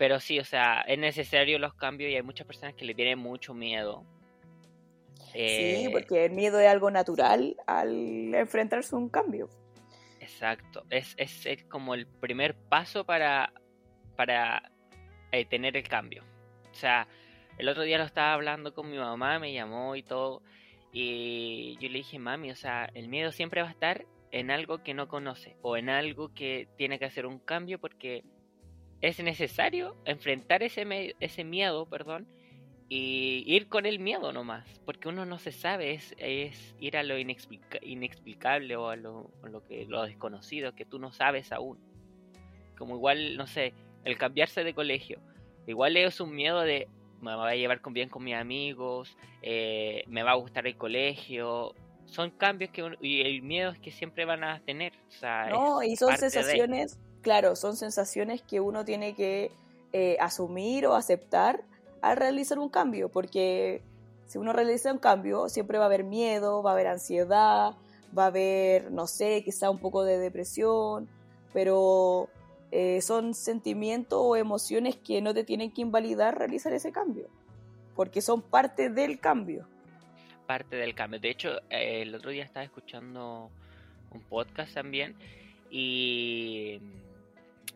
Pero 0.00 0.18
sí, 0.18 0.38
o 0.38 0.46
sea, 0.46 0.80
es 0.88 0.98
necesario 0.98 1.58
los 1.58 1.74
cambios 1.74 2.10
y 2.10 2.16
hay 2.16 2.22
muchas 2.22 2.46
personas 2.46 2.74
que 2.74 2.86
le 2.86 2.94
tienen 2.94 3.18
mucho 3.18 3.52
miedo. 3.52 4.06
Sí, 5.30 5.34
Eh, 5.34 5.88
porque 5.92 6.24
el 6.24 6.32
miedo 6.32 6.58
es 6.58 6.68
algo 6.68 6.90
natural 6.90 7.54
al 7.66 8.34
enfrentarse 8.34 8.94
a 8.94 8.98
un 8.98 9.10
cambio. 9.10 9.50
Exacto, 10.18 10.86
es, 10.88 11.12
es, 11.18 11.44
es 11.44 11.64
como 11.64 11.92
el 11.92 12.06
primer 12.06 12.54
paso 12.54 13.04
para, 13.04 13.52
para 14.16 14.72
eh, 15.32 15.44
tener 15.44 15.76
el 15.76 15.86
cambio. 15.86 16.24
O 16.70 16.74
sea, 16.74 17.06
el 17.58 17.68
otro 17.68 17.82
día 17.82 17.98
lo 17.98 18.04
estaba 18.04 18.32
hablando 18.32 18.72
con 18.72 18.90
mi 18.90 18.96
mamá, 18.96 19.38
me 19.38 19.52
llamó 19.52 19.96
y 19.96 20.02
todo, 20.02 20.40
y 20.94 21.76
yo 21.78 21.90
le 21.90 21.98
dije, 21.98 22.18
mami, 22.18 22.50
o 22.50 22.56
sea, 22.56 22.88
el 22.94 23.08
miedo 23.08 23.32
siempre 23.32 23.60
va 23.60 23.68
a 23.68 23.72
estar 23.72 24.06
en 24.30 24.50
algo 24.50 24.82
que 24.82 24.94
no 24.94 25.08
conoce 25.08 25.58
o 25.60 25.76
en 25.76 25.90
algo 25.90 26.32
que 26.32 26.68
tiene 26.78 26.98
que 26.98 27.04
hacer 27.04 27.26
un 27.26 27.38
cambio 27.38 27.78
porque 27.78 28.24
es 29.00 29.18
necesario 29.22 29.96
enfrentar 30.04 30.62
ese, 30.62 31.14
ese 31.20 31.44
miedo, 31.44 31.86
perdón, 31.86 32.26
y 32.88 33.44
ir 33.46 33.68
con 33.68 33.86
el 33.86 33.98
miedo 34.00 34.32
nomás, 34.32 34.66
porque 34.84 35.08
uno 35.08 35.24
no 35.24 35.38
se 35.38 35.52
sabe, 35.52 35.92
es, 35.94 36.14
es 36.18 36.74
ir 36.80 36.96
a 36.96 37.02
lo 37.04 37.18
inexplica- 37.18 37.78
inexplicable 37.82 38.74
o 38.76 38.88
a 38.88 38.96
lo, 38.96 39.30
lo 39.44 39.64
que 39.64 39.86
lo 39.86 40.02
desconocido 40.02 40.74
que 40.74 40.84
tú 40.84 40.98
no 40.98 41.12
sabes 41.12 41.52
aún. 41.52 41.78
Como 42.76 42.96
igual, 42.96 43.36
no 43.36 43.46
sé, 43.46 43.74
el 44.04 44.18
cambiarse 44.18 44.64
de 44.64 44.74
colegio, 44.74 45.20
igual 45.66 45.96
es 45.96 46.20
un 46.20 46.34
miedo 46.34 46.60
de 46.62 46.88
me 47.20 47.36
voy 47.36 47.50
a 47.52 47.54
llevar 47.54 47.80
con 47.82 47.92
bien 47.92 48.08
con 48.08 48.24
mis 48.24 48.34
amigos, 48.34 49.14
eh, 49.42 50.02
me 50.06 50.22
va 50.22 50.30
a 50.32 50.36
gustar 50.36 50.66
el 50.66 50.76
colegio, 50.76 51.74
son 52.06 52.30
cambios 52.30 52.70
que 52.70 52.82
uno- 52.82 52.96
y 53.00 53.20
el 53.20 53.42
miedo 53.42 53.70
es 53.70 53.78
que 53.78 53.90
siempre 53.92 54.24
van 54.24 54.42
a 54.42 54.58
tener, 54.60 54.94
o 55.08 55.12
sea, 55.12 55.48
No, 55.50 55.82
y 55.82 55.94
son 55.96 56.08
de. 56.46 56.88
Claro, 57.22 57.56
son 57.56 57.76
sensaciones 57.76 58.42
que 58.42 58.60
uno 58.60 58.84
tiene 58.84 59.14
que 59.14 59.50
eh, 59.92 60.16
asumir 60.20 60.86
o 60.86 60.94
aceptar 60.94 61.62
al 62.02 62.16
realizar 62.16 62.58
un 62.58 62.68
cambio, 62.68 63.08
porque 63.08 63.82
si 64.26 64.38
uno 64.38 64.52
realiza 64.52 64.92
un 64.92 64.98
cambio, 64.98 65.48
siempre 65.48 65.78
va 65.78 65.84
a 65.84 65.86
haber 65.86 66.04
miedo, 66.04 66.62
va 66.62 66.70
a 66.70 66.74
haber 66.74 66.86
ansiedad, 66.86 67.74
va 68.16 68.24
a 68.24 68.26
haber, 68.26 68.90
no 68.90 69.06
sé, 69.06 69.42
quizá 69.44 69.70
un 69.70 69.78
poco 69.78 70.04
de 70.04 70.18
depresión, 70.18 71.08
pero 71.52 72.28
eh, 72.70 73.00
son 73.02 73.34
sentimientos 73.34 74.20
o 74.22 74.36
emociones 74.36 74.96
que 74.96 75.20
no 75.20 75.34
te 75.34 75.44
tienen 75.44 75.72
que 75.72 75.82
invalidar 75.82 76.38
realizar 76.38 76.72
ese 76.72 76.92
cambio, 76.92 77.26
porque 77.96 78.22
son 78.22 78.42
parte 78.42 78.88
del 78.88 79.18
cambio. 79.18 79.66
Parte 80.46 80.76
del 80.76 80.94
cambio. 80.94 81.20
De 81.20 81.30
hecho, 81.30 81.58
eh, 81.68 82.02
el 82.02 82.14
otro 82.14 82.30
día 82.30 82.44
estaba 82.44 82.64
escuchando 82.64 83.50
un 84.12 84.20
podcast 84.20 84.74
también 84.74 85.16
y 85.70 86.80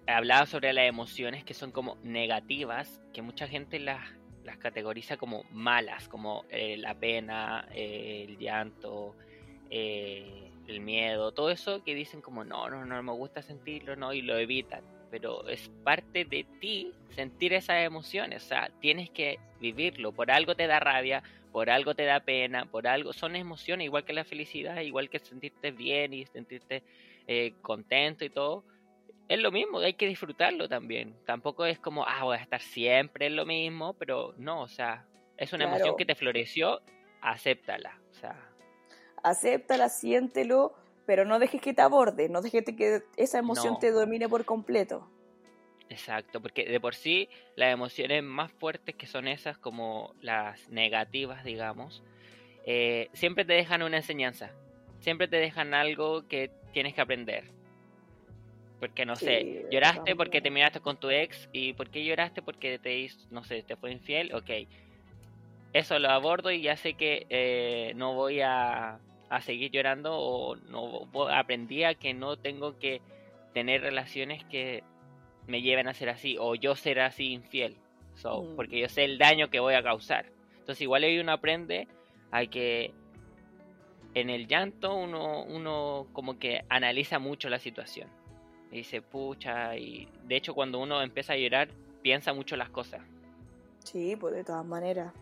hablaba 0.06 0.46
sobre 0.46 0.73
las 0.73 0.87
emociones 0.87 1.44
que 1.44 1.54
son 1.54 1.70
como 1.70 1.96
negativas, 2.02 3.00
que 3.12 3.23
mucha 3.23 3.49
gente 3.49 3.78
las, 3.78 4.00
las 4.44 4.58
categoriza 4.58 5.16
como 5.16 5.44
malas, 5.50 6.08
como 6.08 6.44
eh, 6.50 6.76
la 6.76 6.94
pena, 6.94 7.66
el 7.73 8.38
llanto, 8.38 9.14
el 9.70 10.80
miedo, 10.80 11.32
todo 11.32 11.50
eso 11.50 11.82
que 11.82 11.94
dicen 11.94 12.20
como 12.20 12.44
no, 12.44 12.70
no, 12.70 12.84
no 12.84 13.02
me 13.02 13.12
gusta 13.12 13.42
sentirlo, 13.42 13.96
no, 13.96 14.12
y 14.12 14.23
lo 14.23 14.38
evitan. 14.38 14.82
Pero 15.11 15.46
es 15.49 15.70
parte 15.84 16.25
de 16.25 16.44
ti 16.61 16.92
sentir 17.11 17.52
esas 17.52 17.84
emociones, 17.84 18.44
o 18.44 18.49
sea, 18.49 18.70
tienes 18.80 19.11
que 19.11 19.38
vivirlo. 19.61 20.12
Por 20.12 20.30
algo 20.30 20.54
te 20.54 20.66
da 20.66 20.80
rabia, 20.80 21.23
por 21.52 21.70
algo 21.70 21.94
te 21.94 22.04
da 22.04 22.20
pena, 22.20 22.66
por 22.66 22.87
algo. 22.88 23.12
Son 23.12 23.37
emociones, 23.37 23.84
igual 23.84 24.04
que 24.04 24.12
la 24.12 24.25
felicidad, 24.25 24.80
igual 24.80 25.08
que 25.08 25.20
sentirte 25.20 25.70
bien 25.70 26.12
y 26.12 26.26
sentirte 26.26 26.82
eh, 27.28 27.54
contento 27.62 28.25
y 28.25 28.30
todo. 28.30 28.64
Es 29.28 29.40
lo 29.40 29.50
mismo, 29.50 29.78
hay 29.78 29.95
que 29.95 30.07
disfrutarlo 30.07 30.69
también. 30.69 31.14
Tampoco 31.25 31.64
es 31.64 31.78
como, 31.78 32.07
ah, 32.07 32.25
voy 32.25 32.37
a 32.37 32.40
estar 32.40 32.61
siempre 32.61 33.26
en 33.26 33.37
lo 33.37 33.47
mismo, 33.47 33.95
pero 33.95 34.35
no, 34.37 34.62
o 34.62 34.69
sea, 34.69 35.07
es 35.37 35.52
una 35.52 35.64
emoción 35.64 35.97
que 35.97 36.04
te 36.04 36.14
floreció, 36.14 36.81
acéptala. 37.23 37.99
O 38.11 38.14
sea, 38.14 38.54
acéptala, 39.23 39.88
siéntelo, 39.88 40.75
pero 41.07 41.25
no 41.25 41.38
dejes 41.38 41.61
que 41.61 41.75
te 41.75 41.83
aborde, 41.83 42.28
no 42.28 42.43
dejes 42.43 42.64
que 42.64 43.02
esa 43.16 43.38
emoción 43.38 43.78
te 43.78 43.90
domine 43.90 44.28
por 44.28 44.45
completo. 44.45 45.09
Exacto, 45.88 46.40
porque 46.40 46.64
de 46.66 46.81
por 46.81 46.95
sí 46.95 47.28
las 47.57 47.73
emociones 47.73 48.23
más 48.23 48.52
fuertes 48.52 48.95
que 48.95 49.07
son 49.07 49.28
esas, 49.28 49.59
como 49.59 50.14
las 50.21 50.69
negativas, 50.69 51.45
digamos, 51.45 52.02
eh, 52.66 53.09
siempre 53.12 53.45
te 53.45 53.52
dejan 53.52 53.83
una 53.83 53.99
enseñanza, 53.99 54.50
siempre 55.00 55.28
te 55.28 55.37
dejan 55.37 55.75
algo 55.75 56.26
que 56.26 56.50
tienes 56.73 56.95
que 56.95 57.00
aprender. 57.00 57.45
Porque 58.85 59.07
no 59.07 59.17
sé, 59.17 59.64
lloraste 59.71 60.14
porque 60.14 60.43
te 60.43 60.50
miraste 60.50 60.81
con 60.81 60.99
tu 60.99 61.09
ex 61.09 61.49
y 61.55 61.73
¿por 61.73 61.88
qué 61.88 62.05
lloraste? 62.05 62.43
Porque 62.43 62.79
te 62.79 62.99
hizo, 62.99 63.19
no 63.31 63.43
sé, 63.43 63.62
te 63.62 63.76
fue 63.76 63.93
infiel, 63.93 64.35
ok. 64.35 64.50
Eso 65.73 65.99
lo 65.99 66.11
abordo 66.11 66.50
y 66.50 66.61
ya 66.61 66.76
sé 66.76 66.93
que 66.93 67.25
eh, 67.31 67.95
no 67.97 68.12
voy 68.12 68.43
a 68.43 69.00
a 69.31 69.41
seguir 69.41 69.71
llorando 69.71 70.12
o 70.14 70.57
no 70.57 71.09
aprendí 71.31 71.85
a 71.85 71.95
que 71.95 72.12
no 72.14 72.37
tengo 72.37 72.79
que 72.79 73.00
tener 73.55 73.81
relaciones 73.81 74.45
que 74.45 74.83
me 75.47 75.62
lleven 75.62 75.88
a 75.88 75.95
ser 75.95 76.11
así 76.11 76.37
o 76.38 76.55
yo 76.55 76.76
ser 76.76 77.00
así 77.00 77.33
infiel 77.33 77.76
so, 78.14 78.43
mm. 78.43 78.57
porque 78.57 78.79
yo 78.79 78.88
sé 78.88 79.05
el 79.05 79.19
daño 79.19 79.49
que 79.49 79.61
voy 79.61 79.75
a 79.75 79.83
causar 79.83 80.26
entonces 80.59 80.83
igual 80.83 81.05
ahí 81.05 81.19
uno 81.19 81.33
aprende 81.33 81.88
a 82.31 82.45
que 82.47 82.93
en 84.12 84.29
el 84.29 84.47
llanto 84.47 84.95
uno 84.95 85.43
uno 85.45 86.07
como 86.12 86.38
que 86.38 86.64
analiza 86.69 87.19
mucho 87.19 87.49
la 87.49 87.59
situación 87.59 88.09
y 88.75 88.78
dice 88.78 89.00
pucha 89.00 89.76
y 89.76 90.09
de 90.25 90.37
hecho 90.37 90.52
cuando 90.52 90.81
uno 90.81 91.00
empieza 91.00 91.35
a 91.35 91.37
llorar 91.37 91.69
piensa 92.02 92.35
mucho 92.35 92.57
las 92.57 92.71
cosas 92.71 93.02
sí 93.85 94.16
pues 94.16 94.35
de 94.35 94.43
todas 94.43 94.66
maneras 94.66 95.12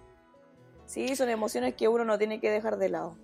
sí 0.87 1.15
son 1.15 1.29
emociones 1.29 1.75
que 1.75 1.87
uno 1.87 2.05
no 2.05 2.17
tiene 2.17 2.41
que 2.41 2.51
dejar 2.51 2.79
de 2.79 2.89
lado 2.89 3.17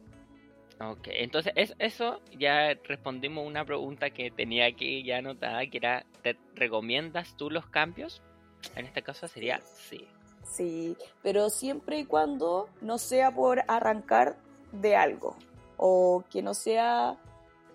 Ok, 0.80 1.08
entonces 1.08 1.52
es, 1.56 1.75
eso 1.80 2.20
ya 2.38 2.73
respondimos 2.85 3.44
una 3.44 3.64
pregunta 3.64 4.11
que 4.11 4.30
tenía 4.30 4.66
aquí 4.66 5.02
ya 5.02 5.18
anotada, 5.18 5.66
que 5.66 5.76
era, 5.76 6.06
¿te 6.23 6.37
recomiendas 6.54 7.37
tú 7.37 7.50
los 7.50 7.66
cambios? 7.66 8.23
En 8.76 8.87
este 8.87 9.02
caso 9.02 9.26
sería 9.26 9.61
sí. 9.61 10.06
Sí, 10.44 10.97
pero 11.20 11.50
siempre 11.50 11.99
y 11.99 12.04
cuando 12.04 12.68
no 12.80 12.99
sea 12.99 13.35
por 13.35 13.64
arrancar 13.66 14.37
de 14.70 14.94
algo 14.94 15.37
o 15.78 16.23
que 16.30 16.42
no 16.42 16.54
sea 16.54 17.16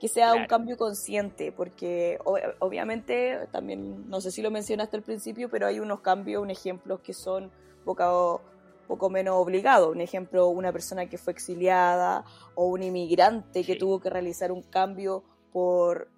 que 0.03 0.09
sea 0.09 0.33
un 0.33 0.47
cambio 0.47 0.75
consciente, 0.75 1.53
porque 1.53 2.19
obviamente 2.59 3.47
también, 3.53 4.09
no 4.09 4.19
sé 4.19 4.31
si 4.31 4.41
lo 4.41 4.51
mencionaste 4.51 4.97
al 4.97 5.01
principio, 5.01 5.47
pero 5.49 5.65
hay 5.65 5.79
unos 5.79 6.01
cambios, 6.01 6.43
un 6.43 6.49
ejemplo 6.49 7.01
que 7.01 7.13
son 7.13 7.49
bocado 7.85 8.41
poco 8.85 9.09
menos 9.09 9.35
obligado. 9.37 9.91
Un 9.91 10.01
ejemplo, 10.01 10.49
una 10.49 10.73
persona 10.73 11.05
que 11.05 11.17
fue 11.17 11.31
exiliada 11.31 12.25
o 12.53 12.65
un 12.65 12.83
inmigrante 12.83 13.63
que 13.63 13.77
tuvo 13.77 14.01
que 14.01 14.09
realizar 14.09 14.51
un 14.51 14.63
cambio 14.63 15.23
por 15.53 16.11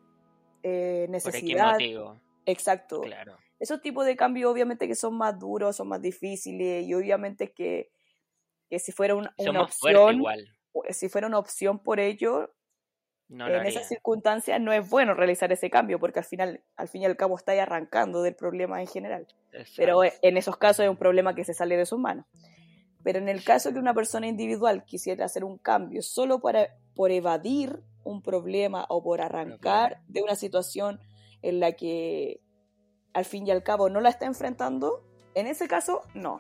eh, 0.63 1.05
necesidad. 1.11 1.77
Exacto. 2.47 3.01
Claro. 3.01 3.37
Esos 3.59 3.83
tipos 3.83 4.03
de 4.07 4.15
cambios 4.15 4.51
obviamente 4.51 4.87
que 4.87 4.95
son 4.95 5.15
más 5.15 5.37
duros, 5.37 5.75
son 5.75 5.89
más 5.89 6.01
difíciles 6.01 6.87
y 6.87 6.93
obviamente 6.95 7.51
que, 7.51 7.91
que 8.67 8.79
si 8.79 8.91
fuera 8.91 9.13
una, 9.13 9.31
opción, 9.61 10.23
si 10.89 11.07
fuera 11.07 11.27
una 11.27 11.37
opción 11.37 11.77
por 11.77 11.99
ello, 11.99 12.49
en 13.29 13.65
esas 13.65 13.87
circunstancias 13.87 14.61
no 14.61 14.71
es 14.71 14.87
bueno 14.89 15.13
realizar 15.13 15.51
ese 15.51 15.69
cambio 15.69 15.99
porque 15.99 16.19
al 16.19 16.25
final, 16.25 16.61
al 16.75 16.87
fin 16.87 17.01
y 17.01 17.05
al 17.05 17.17
cabo, 17.17 17.35
está 17.35 17.51
arrancando 17.53 18.21
del 18.21 18.35
problema 18.35 18.81
en 18.81 18.87
general. 18.87 19.27
Pero 19.75 20.01
en 20.03 20.37
esos 20.37 20.57
casos 20.57 20.85
es 20.85 20.89
un 20.89 20.97
problema 20.97 21.33
que 21.33 21.43
se 21.43 21.53
sale 21.53 21.77
de 21.77 21.85
sus 21.85 21.99
manos. 21.99 22.25
Pero 23.03 23.19
en 23.19 23.29
el 23.29 23.43
caso 23.43 23.71
que 23.71 23.79
una 23.79 23.93
persona 23.93 24.27
individual 24.27 24.83
quisiera 24.83 25.25
hacer 25.25 25.43
un 25.43 25.57
cambio 25.57 26.01
solo 26.01 26.39
para, 26.39 26.69
por 26.95 27.11
evadir 27.11 27.81
un 28.03 28.21
problema 28.21 28.85
o 28.89 29.03
por 29.03 29.21
arrancar 29.21 30.01
de 30.07 30.21
una 30.21 30.35
situación 30.35 30.99
en 31.41 31.59
la 31.59 31.73
que 31.73 32.41
al 33.13 33.25
fin 33.25 33.47
y 33.47 33.51
al 33.51 33.63
cabo 33.63 33.89
no 33.89 34.01
la 34.01 34.09
está 34.09 34.25
enfrentando, 34.25 35.03
en 35.35 35.47
ese 35.47 35.67
caso 35.67 36.01
no. 36.13 36.39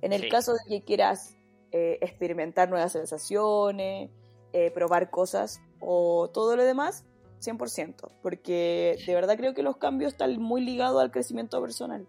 En 0.00 0.12
el 0.12 0.28
caso 0.28 0.52
de 0.52 0.60
que 0.68 0.84
quieras 0.84 1.36
eh, 1.72 1.98
experimentar 2.00 2.68
nuevas 2.68 2.92
sensaciones, 2.92 4.10
eh, 4.52 4.70
probar 4.70 5.10
cosas 5.10 5.60
o 5.80 6.28
todo 6.32 6.56
lo 6.56 6.64
demás, 6.64 7.04
100%, 7.40 8.10
porque 8.22 8.98
de 9.06 9.14
verdad 9.14 9.36
creo 9.36 9.54
que 9.54 9.62
los 9.62 9.76
cambios 9.76 10.12
están 10.12 10.40
muy 10.40 10.60
ligados 10.60 11.00
al 11.00 11.10
crecimiento 11.10 11.60
personal. 11.60 12.06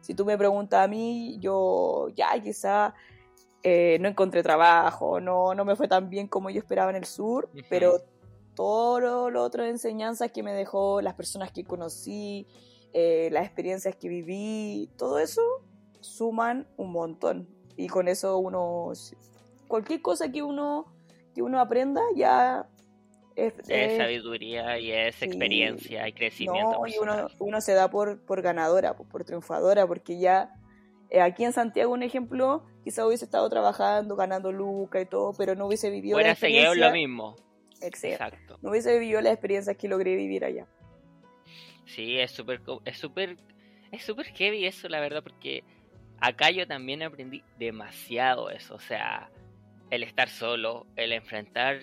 Si 0.00 0.14
tú 0.14 0.24
me 0.24 0.36
preguntas 0.36 0.84
a 0.84 0.88
mí, 0.88 1.38
yo 1.40 2.08
ya 2.14 2.38
quizá 2.42 2.94
eh, 3.62 3.96
no 4.00 4.08
encontré 4.08 4.42
trabajo, 4.42 5.20
no, 5.20 5.54
no 5.54 5.64
me 5.64 5.76
fue 5.76 5.88
tan 5.88 6.10
bien 6.10 6.28
como 6.28 6.50
yo 6.50 6.58
esperaba 6.58 6.90
en 6.90 6.96
el 6.96 7.06
sur, 7.06 7.48
pero 7.70 7.98
todo 8.54 9.30
lo, 9.30 9.42
otro 9.42 9.62
de 9.62 9.70
enseñanzas 9.70 10.30
que 10.30 10.42
me 10.42 10.52
dejó, 10.52 11.00
las 11.00 11.14
personas 11.14 11.50
que 11.50 11.64
conocí, 11.64 12.46
eh, 12.92 13.28
las 13.32 13.46
experiencias 13.46 13.96
que 13.96 14.08
viví, 14.08 14.90
todo 14.96 15.18
eso 15.18 15.42
suman 16.00 16.68
un 16.76 16.92
montón. 16.92 17.48
Y 17.76 17.88
con 17.88 18.06
eso 18.06 18.38
uno, 18.38 18.92
cualquier 19.66 20.02
cosa 20.02 20.30
que 20.30 20.42
uno, 20.42 20.93
que 21.34 21.42
uno 21.42 21.60
aprenda 21.60 22.00
ya 22.14 22.66
es, 23.36 23.54
sabiduría 23.96 24.78
y 24.78 24.92
es 24.92 25.20
experiencia 25.22 26.08
y 26.08 26.12
crecimiento. 26.12 26.80
y 26.86 26.94
uno, 27.40 27.60
se 27.60 27.74
da 27.74 27.90
por, 27.90 28.24
por 28.24 28.42
ganadora, 28.42 28.96
por, 28.96 29.24
triunfadora, 29.24 29.86
porque 29.86 30.18
ya 30.18 30.54
eh, 31.10 31.20
aquí 31.20 31.44
en 31.44 31.52
Santiago, 31.52 31.92
un 31.92 32.02
ejemplo, 32.02 32.64
quizá 32.84 33.06
hubiese 33.06 33.24
estado 33.24 33.48
trabajando, 33.50 34.16
ganando 34.16 34.52
lucas 34.52 35.02
y 35.02 35.06
todo, 35.06 35.32
pero 35.36 35.54
no 35.54 35.66
hubiese 35.66 35.90
vivido 35.90 36.18
la 36.20 36.30
experiencia. 36.30 36.74
lo 36.74 36.92
mismo. 36.92 37.36
Exacto. 37.80 38.58
No 38.62 38.70
hubiese 38.70 38.98
vivido 38.98 39.20
las 39.20 39.32
experiencias 39.32 39.76
que 39.76 39.88
logré 39.88 40.14
vivir 40.14 40.44
allá. 40.44 40.66
Sí, 41.86 42.18
es 42.18 42.30
súper 42.30 42.62
es 42.84 42.98
súper 42.98 43.36
es 43.92 44.04
súper 44.04 44.26
heavy 44.26 44.64
eso, 44.66 44.88
la 44.88 45.00
verdad, 45.00 45.22
porque 45.22 45.62
acá 46.20 46.50
yo 46.50 46.66
también 46.66 47.02
aprendí 47.02 47.42
demasiado 47.58 48.50
eso, 48.50 48.74
o 48.74 48.80
sea, 48.80 49.30
el 49.94 50.02
estar 50.02 50.28
solo, 50.28 50.86
el 50.96 51.12
enfrentar 51.12 51.80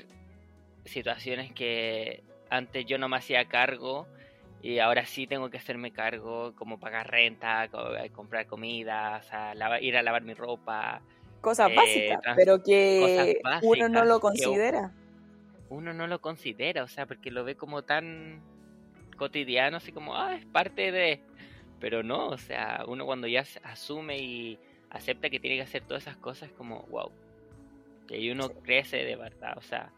situaciones 0.85 1.51
que 1.53 2.23
antes 2.49 2.85
yo 2.85 2.97
no 2.97 3.07
me 3.07 3.17
hacía 3.17 3.45
cargo 3.45 4.07
y 4.61 4.79
ahora 4.79 5.05
sí 5.05 5.25
tengo 5.25 5.49
que 5.49 5.57
hacerme 5.57 5.91
cargo, 5.91 6.53
como 6.55 6.79
pagar 6.79 7.09
renta, 7.09 7.65
eh, 7.65 8.09
comprar 8.11 8.45
comida, 8.45 9.21
ir 9.81 9.97
a 9.97 10.03
lavar 10.03 10.21
mi 10.23 10.33
ropa. 10.33 11.01
Cosas 11.39 11.71
eh, 11.71 11.75
básicas, 11.75 12.35
pero 12.35 12.61
que 12.61 13.41
uno 13.63 13.89
no 13.89 14.05
lo 14.05 14.19
considera. 14.19 14.91
Uno 15.69 15.93
no 15.93 16.05
lo 16.05 16.19
considera, 16.19 16.83
o 16.83 16.87
sea, 16.87 17.05
porque 17.05 17.31
lo 17.31 17.43
ve 17.43 17.55
como 17.55 17.83
tan 17.83 18.41
cotidiano, 19.17 19.77
así 19.77 19.91
como, 19.91 20.15
ah, 20.15 20.35
es 20.35 20.45
parte 20.45 20.91
de... 20.91 21.21
Pero 21.79 22.03
no, 22.03 22.27
o 22.27 22.37
sea, 22.37 22.83
uno 22.87 23.05
cuando 23.05 23.27
ya 23.27 23.45
asume 23.63 24.19
y 24.19 24.59
acepta 24.91 25.29
que 25.29 25.39
tiene 25.39 25.55
que 25.55 25.63
hacer 25.63 25.83
todas 25.83 26.03
esas 26.03 26.17
cosas, 26.17 26.51
como, 26.51 26.83
wow, 26.91 27.11
que 28.07 28.31
uno 28.31 28.49
crece 28.49 28.97
de 29.03 29.15
verdad, 29.15 29.57
o 29.57 29.61
sea, 29.61 29.91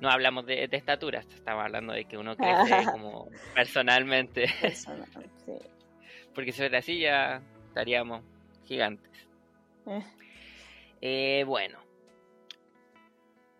no 0.00 0.08
hablamos 0.08 0.46
de, 0.46 0.66
de 0.66 0.76
estatura, 0.76 1.20
estamos 1.20 1.62
hablando 1.64 1.92
de 1.92 2.06
que 2.06 2.16
uno 2.16 2.36
crece 2.36 2.84
como 2.90 3.28
personalmente. 3.54 4.46
Porque 6.34 6.52
si 6.52 6.58
fuera 6.58 6.78
así 6.78 7.00
ya 7.00 7.42
estaríamos 7.68 8.22
gigantes. 8.64 9.28
Eh. 9.86 10.02
Eh, 11.02 11.44
bueno. 11.46 11.78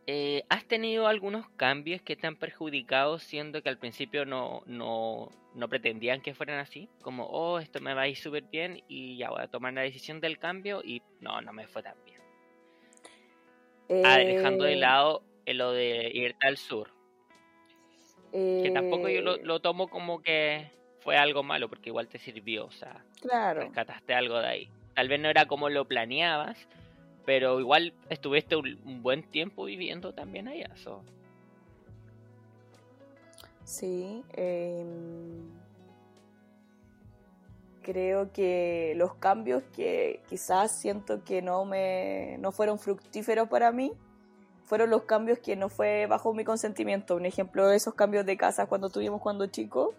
eh, 0.06 0.44
¿has 0.48 0.64
tenido 0.66 1.06
algunos 1.06 1.48
cambios 1.50 2.02
que 2.02 2.16
te 2.16 2.26
han 2.26 2.36
perjudicado 2.36 3.18
siendo 3.18 3.62
que 3.62 3.68
al 3.68 3.78
principio 3.78 4.24
no, 4.24 4.62
no, 4.66 5.30
no 5.54 5.68
pretendían 5.68 6.20
que 6.20 6.34
fueran 6.34 6.58
así? 6.58 6.88
Como, 7.02 7.26
oh, 7.26 7.58
esto 7.58 7.80
me 7.80 7.94
va 7.94 8.02
a 8.02 8.08
ir 8.08 8.16
súper 8.16 8.44
bien 8.44 8.82
y 8.88 9.16
ya 9.18 9.30
voy 9.30 9.42
a 9.42 9.48
tomar 9.48 9.72
la 9.72 9.82
decisión 9.82 10.20
del 10.20 10.38
cambio 10.38 10.80
y 10.84 11.02
no, 11.20 11.40
no 11.40 11.52
me 11.52 11.66
fue 11.66 11.82
tan 11.82 11.96
bien. 12.04 12.19
Ah, 14.04 14.18
dejando 14.18 14.64
de 14.64 14.74
Eh, 14.74 14.76
lado 14.76 15.22
eh, 15.46 15.54
lo 15.54 15.72
de 15.72 16.10
irte 16.14 16.46
al 16.46 16.56
sur, 16.56 16.90
que 18.30 18.70
tampoco 18.72 19.08
yo 19.08 19.20
lo, 19.20 19.34
eh, 19.34 19.40
lo 19.42 19.60
tomo 19.60 19.88
como 19.88 20.22
que 20.22 20.70
fue 21.00 21.16
algo 21.16 21.42
malo, 21.42 21.68
porque 21.68 21.90
igual 21.90 22.08
te 22.08 22.18
sirvió, 22.18 22.66
o 22.66 22.70
sea, 22.70 23.04
claro, 23.20 23.62
rescataste 23.62 24.14
algo 24.14 24.38
de 24.38 24.46
ahí. 24.46 24.70
Tal 24.94 25.08
vez 25.08 25.20
no 25.20 25.28
era 25.28 25.46
como 25.46 25.68
lo 25.68 25.86
planeabas, 25.86 26.68
pero 27.24 27.58
igual 27.58 27.92
estuviste 28.08 28.54
un, 28.54 28.78
un 28.84 29.02
buen 29.02 29.22
tiempo 29.22 29.64
viviendo 29.64 30.12
también 30.12 30.46
allá. 30.46 30.70
so. 30.76 31.02
sí. 33.64 34.22
em, 34.34 35.50
creo 37.90 38.32
que 38.32 38.94
los 38.96 39.14
cambios 39.14 39.64
que 39.74 40.20
quizás 40.28 40.80
siento 40.80 41.24
que 41.24 41.42
no 41.42 41.64
me 41.64 42.36
no 42.38 42.52
fueron 42.52 42.78
fructíferos 42.78 43.48
para 43.48 43.72
mí 43.72 43.92
fueron 44.64 44.90
los 44.90 45.02
cambios 45.02 45.40
que 45.40 45.56
no 45.56 45.68
fue 45.68 46.06
bajo 46.06 46.32
mi 46.32 46.44
consentimiento. 46.44 47.16
Un 47.16 47.26
ejemplo 47.26 47.72
esos 47.72 47.94
cambios 47.94 48.24
de 48.24 48.36
casa 48.36 48.66
cuando 48.66 48.88
tuvimos 48.88 49.20
cuando 49.20 49.46
chico. 49.46 49.94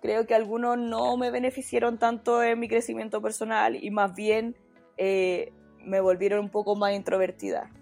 Creo 0.00 0.24
que 0.24 0.36
algunos 0.36 0.78
no 0.78 1.16
me 1.16 1.32
beneficiaron 1.32 1.98
tanto 1.98 2.40
en 2.44 2.60
mi 2.60 2.68
crecimiento 2.68 3.20
personal 3.20 3.74
y 3.74 3.90
más 3.90 4.14
bien 4.14 4.54
eh, 4.96 5.52
me 5.84 6.00
volvieron 6.00 6.38
un 6.38 6.48
poco 6.48 6.76
más 6.76 6.92
introvertida. 6.92 7.72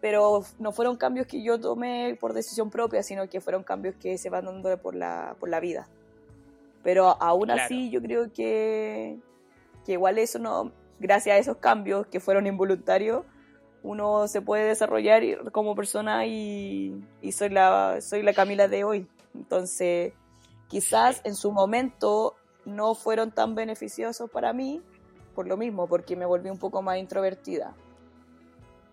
Pero 0.00 0.42
no 0.58 0.72
fueron 0.72 0.96
cambios 0.96 1.28
que 1.28 1.40
yo 1.44 1.60
tomé 1.60 2.16
por 2.20 2.32
decisión 2.32 2.70
propia, 2.70 3.04
sino 3.04 3.28
que 3.28 3.40
fueron 3.40 3.62
cambios 3.62 3.94
que 3.94 4.18
se 4.18 4.28
van 4.28 4.46
dando 4.46 4.76
por 4.78 4.96
la, 4.96 5.36
por 5.38 5.48
la 5.48 5.60
vida. 5.60 5.88
Pero 6.82 7.20
aún 7.22 7.44
Claro. 7.46 7.62
así 7.62 7.90
yo 7.90 8.00
creo 8.00 8.32
que, 8.32 9.18
que 9.84 9.92
igual 9.92 10.18
eso 10.18 10.38
no, 10.38 10.72
gracias 10.98 11.36
a 11.36 11.38
esos 11.38 11.56
cambios 11.58 12.06
que 12.06 12.20
fueron 12.20 12.46
involuntarios, 12.46 13.24
uno 13.82 14.28
se 14.28 14.42
puede 14.42 14.64
desarrollar 14.64 15.22
como 15.52 15.74
persona 15.74 16.26
y, 16.26 16.94
y 17.22 17.32
soy, 17.32 17.48
la, 17.50 17.98
soy 18.00 18.22
la 18.22 18.34
Camila 18.34 18.68
de 18.68 18.84
hoy. 18.84 19.08
Entonces, 19.34 20.12
quizás 20.68 21.20
en 21.24 21.34
su 21.34 21.50
momento 21.52 22.36
no 22.66 22.94
fueron 22.94 23.30
tan 23.32 23.54
beneficiosos 23.54 24.30
para 24.30 24.52
mí, 24.52 24.82
por 25.34 25.46
lo 25.46 25.56
mismo, 25.56 25.86
porque 25.86 26.14
me 26.16 26.26
volví 26.26 26.50
un 26.50 26.58
poco 26.58 26.82
más 26.82 26.98
introvertida. 26.98 27.74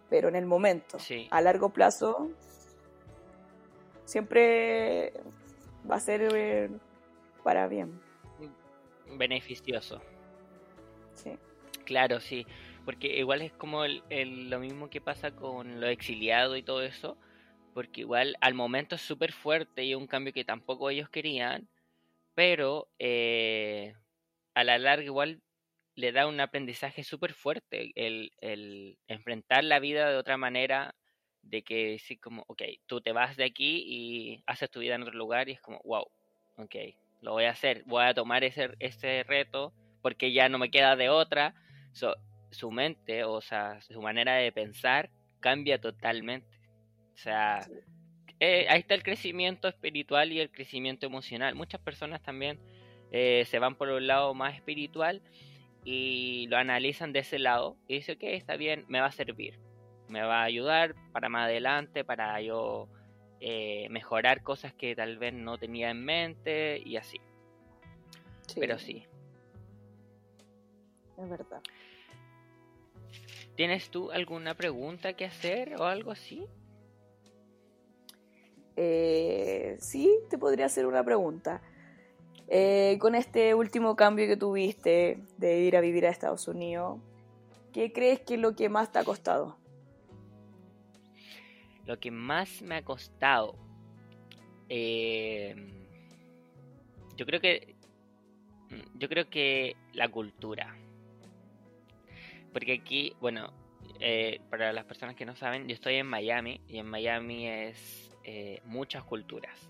Pero 0.10 0.30
en 0.30 0.36
el 0.38 0.46
momento, 0.46 1.00
Sí. 1.00 1.28
a 1.32 1.42
largo 1.42 1.70
plazo, 1.70 2.30
siempre 4.06 5.14
va 5.90 5.96
a 5.96 6.00
ser 6.00 6.30
eh, 6.34 6.70
para 7.48 7.66
bien. 7.70 7.98
Beneficioso. 9.18 10.02
Sí. 11.14 11.32
Claro, 11.86 12.20
sí. 12.20 12.46
Porque 12.84 13.08
igual 13.20 13.42
es 13.42 13.54
como 13.54 13.86
el- 13.86 14.04
el- 14.10 14.50
lo 14.50 14.60
mismo 14.60 14.90
que 14.90 15.00
pasa 15.00 15.32
con 15.32 15.80
los 15.80 15.90
exiliados 15.90 16.58
y 16.58 16.64
todo 16.64 16.84
eso. 16.84 17.18
Porque 17.74 18.02
igual 18.02 18.36
al 18.42 18.54
momento 18.54 18.96
es 18.96 19.02
súper 19.02 19.32
fuerte 19.32 19.86
y 19.86 19.92
es 19.92 19.98
un 19.98 20.08
cambio 20.08 20.34
que 20.34 20.44
tampoco 20.44 20.90
ellos 20.90 21.10
querían. 21.10 21.70
Pero 22.36 22.90
eh, 23.00 23.94
a 24.54 24.66
la 24.66 24.78
larga 24.78 25.06
igual 25.06 25.42
le 25.96 26.12
da 26.12 26.28
un 26.28 26.42
aprendizaje 26.42 27.06
súper 27.06 27.32
fuerte 27.34 27.94
el, 27.96 28.34
el 28.42 28.98
enfrentar 29.08 29.64
la 29.64 29.80
vida 29.80 30.10
de 30.10 30.18
otra 30.18 30.36
manera. 30.36 30.96
De 31.44 31.62
que 31.62 31.92
decir 31.92 32.20
como, 32.20 32.44
ok, 32.48 32.62
tú 32.88 33.00
te 33.00 33.14
vas 33.14 33.38
de 33.38 33.46
aquí 33.46 33.84
y 33.88 34.44
haces 34.48 34.70
tu 34.70 34.82
vida 34.82 34.96
en 34.96 35.04
otro 35.04 35.14
lugar 35.14 35.48
y 35.48 35.54
es 35.54 35.62
como, 35.62 35.80
wow, 35.86 36.06
ok, 36.58 36.76
lo 37.22 37.34
voy 37.34 37.46
a 37.46 37.52
hacer, 37.52 37.84
voy 37.86 38.04
a 38.06 38.14
tomar 38.14 38.44
ese, 38.44 38.70
ese 38.80 39.24
reto 39.24 39.74
porque 40.02 40.32
ya 40.32 40.50
no 40.50 40.58
me 40.60 40.70
queda 40.72 40.96
de 40.96 41.10
otra. 41.10 41.54
So, 41.92 42.16
su 42.52 42.72
mente, 42.72 43.24
o 43.24 43.42
sea, 43.42 43.82
su 43.82 44.02
manera 44.02 44.36
de 44.36 44.52
pensar 44.52 45.10
cambia 45.40 45.80
totalmente. 45.82 46.48
O 47.14 47.18
sea, 47.18 47.62
Sí. 47.64 47.74
eh, 48.40 48.68
ahí 48.70 48.80
está 48.80 48.94
el 48.94 49.04
crecimiento 49.04 49.68
espiritual 49.68 50.32
y 50.32 50.40
el 50.40 50.52
crecimiento 50.52 51.06
emocional. 51.06 51.56
Muchas 51.56 51.82
personas 51.82 52.22
también 52.22 52.60
eh, 53.12 53.46
se 53.48 53.60
van 53.60 53.76
por 53.76 53.90
un 53.90 54.06
lado 54.08 54.34
más 54.34 54.56
espiritual 54.56 55.22
y 55.84 56.48
lo 56.48 56.58
analizan 56.58 57.14
de 57.14 57.20
ese 57.20 57.40
lado 57.40 57.78
y 57.88 57.96
dicen, 57.96 58.16
ok, 58.18 58.24
está 58.24 58.58
bien, 58.58 58.86
me 58.90 59.00
va 59.00 59.08
a 59.08 59.12
servir, 59.12 59.60
me 60.10 60.22
va 60.22 60.42
a 60.42 60.44
ayudar 60.44 60.94
para 61.14 61.30
más 61.30 61.46
adelante, 61.46 62.04
para 62.04 62.40
yo 62.42 62.90
eh, 63.40 63.88
mejorar 63.90 64.44
cosas 64.44 64.74
que 64.74 64.96
tal 64.96 65.18
vez 65.18 65.34
no 65.34 65.58
tenía 65.58 65.90
en 65.90 66.04
mente 66.04 66.82
y 66.84 66.98
así. 66.98 67.20
Sí, 68.48 68.60
Pero 68.60 68.80
sí. 68.80 69.06
Es 71.18 71.30
verdad. 71.30 71.62
¿Tienes 73.56 73.90
tú 73.90 74.12
alguna 74.12 74.54
pregunta 74.54 75.14
que 75.14 75.26
hacer 75.26 75.76
o 75.80 75.86
algo 75.86 76.12
así? 76.12 76.46
Eh, 78.76 79.78
sí, 79.80 80.20
te 80.30 80.38
podría 80.38 80.68
hacer 80.68 80.86
una 80.86 81.04
pregunta. 81.04 81.62
Eh, 82.48 82.98
con 83.00 83.16
este 83.16 83.56
último 83.56 83.96
cambio 83.96 84.28
que 84.28 84.38
tuviste 84.38 85.20
de 85.38 85.60
ir 85.60 85.76
a 85.76 85.82
vivir 85.82 86.06
a 86.06 86.10
Estados 86.10 86.48
Unidos, 86.48 87.00
¿qué 87.74 87.92
crees 87.92 88.22
que 88.22 88.36
es 88.36 88.40
lo 88.40 88.56
que 88.56 88.70
más 88.70 88.92
te 88.92 89.00
ha 89.00 89.04
costado? 89.04 89.58
Lo 91.88 92.00
que 92.00 92.12
más 92.12 92.62
me 92.62 92.76
ha 92.76 92.84
costado. 92.84 93.56
eh, 94.70 95.56
yo 97.16 97.26
creo 97.26 97.42
que. 97.42 97.76
Yo 98.96 99.10
creo 99.10 99.30
que 99.30 99.76
la 99.94 100.10
cultura. 100.10 100.76
Porque 102.52 102.74
aquí, 102.74 103.16
bueno, 103.22 103.54
eh, 104.00 104.42
para 104.50 104.74
las 104.74 104.86
personas 104.86 105.16
que 105.16 105.26
no 105.26 105.36
saben, 105.36 105.68
yo 105.68 105.74
estoy 105.74 105.96
en 105.96 106.08
Miami 106.08 106.62
y 106.68 106.78
en 106.80 106.88
Miami 106.88 107.48
es 107.48 108.12
eh, 108.24 108.62
muchas 108.66 109.04
culturas, 109.04 109.70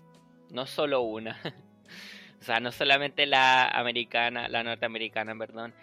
no 0.50 0.66
solo 0.66 1.02
una. 1.02 1.38
o 2.40 2.44
sea, 2.44 2.60
no 2.60 2.72
solamente 2.72 3.26
la 3.26 3.68
americana, 3.68 4.48
la 4.48 4.62
norteamericana, 4.64 5.36
perdón. 5.36 5.74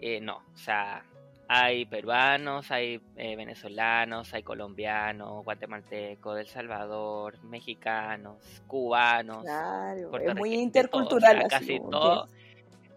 eh, 0.00 0.20
no, 0.20 0.44
o 0.54 0.56
sea, 0.56 1.04
hay 1.52 1.84
peruanos, 1.84 2.70
hay 2.70 3.00
eh, 3.16 3.34
venezolanos, 3.34 4.32
hay 4.34 4.44
colombianos, 4.44 5.44
guatemaltecos, 5.44 6.36
del 6.36 6.46
Salvador, 6.46 7.42
mexicanos, 7.42 8.62
cubanos, 8.68 9.42
Claro, 9.42 9.96
es 10.20 10.34
muy 10.36 10.50
puertorriqueños, 10.50 10.72
de 10.72 10.88
todo, 10.88 11.16
o 11.16 11.20
sea, 11.20 11.34
intercultural. 11.34 11.38
así 11.38 11.48
casi 11.48 11.80
todo 11.80 12.28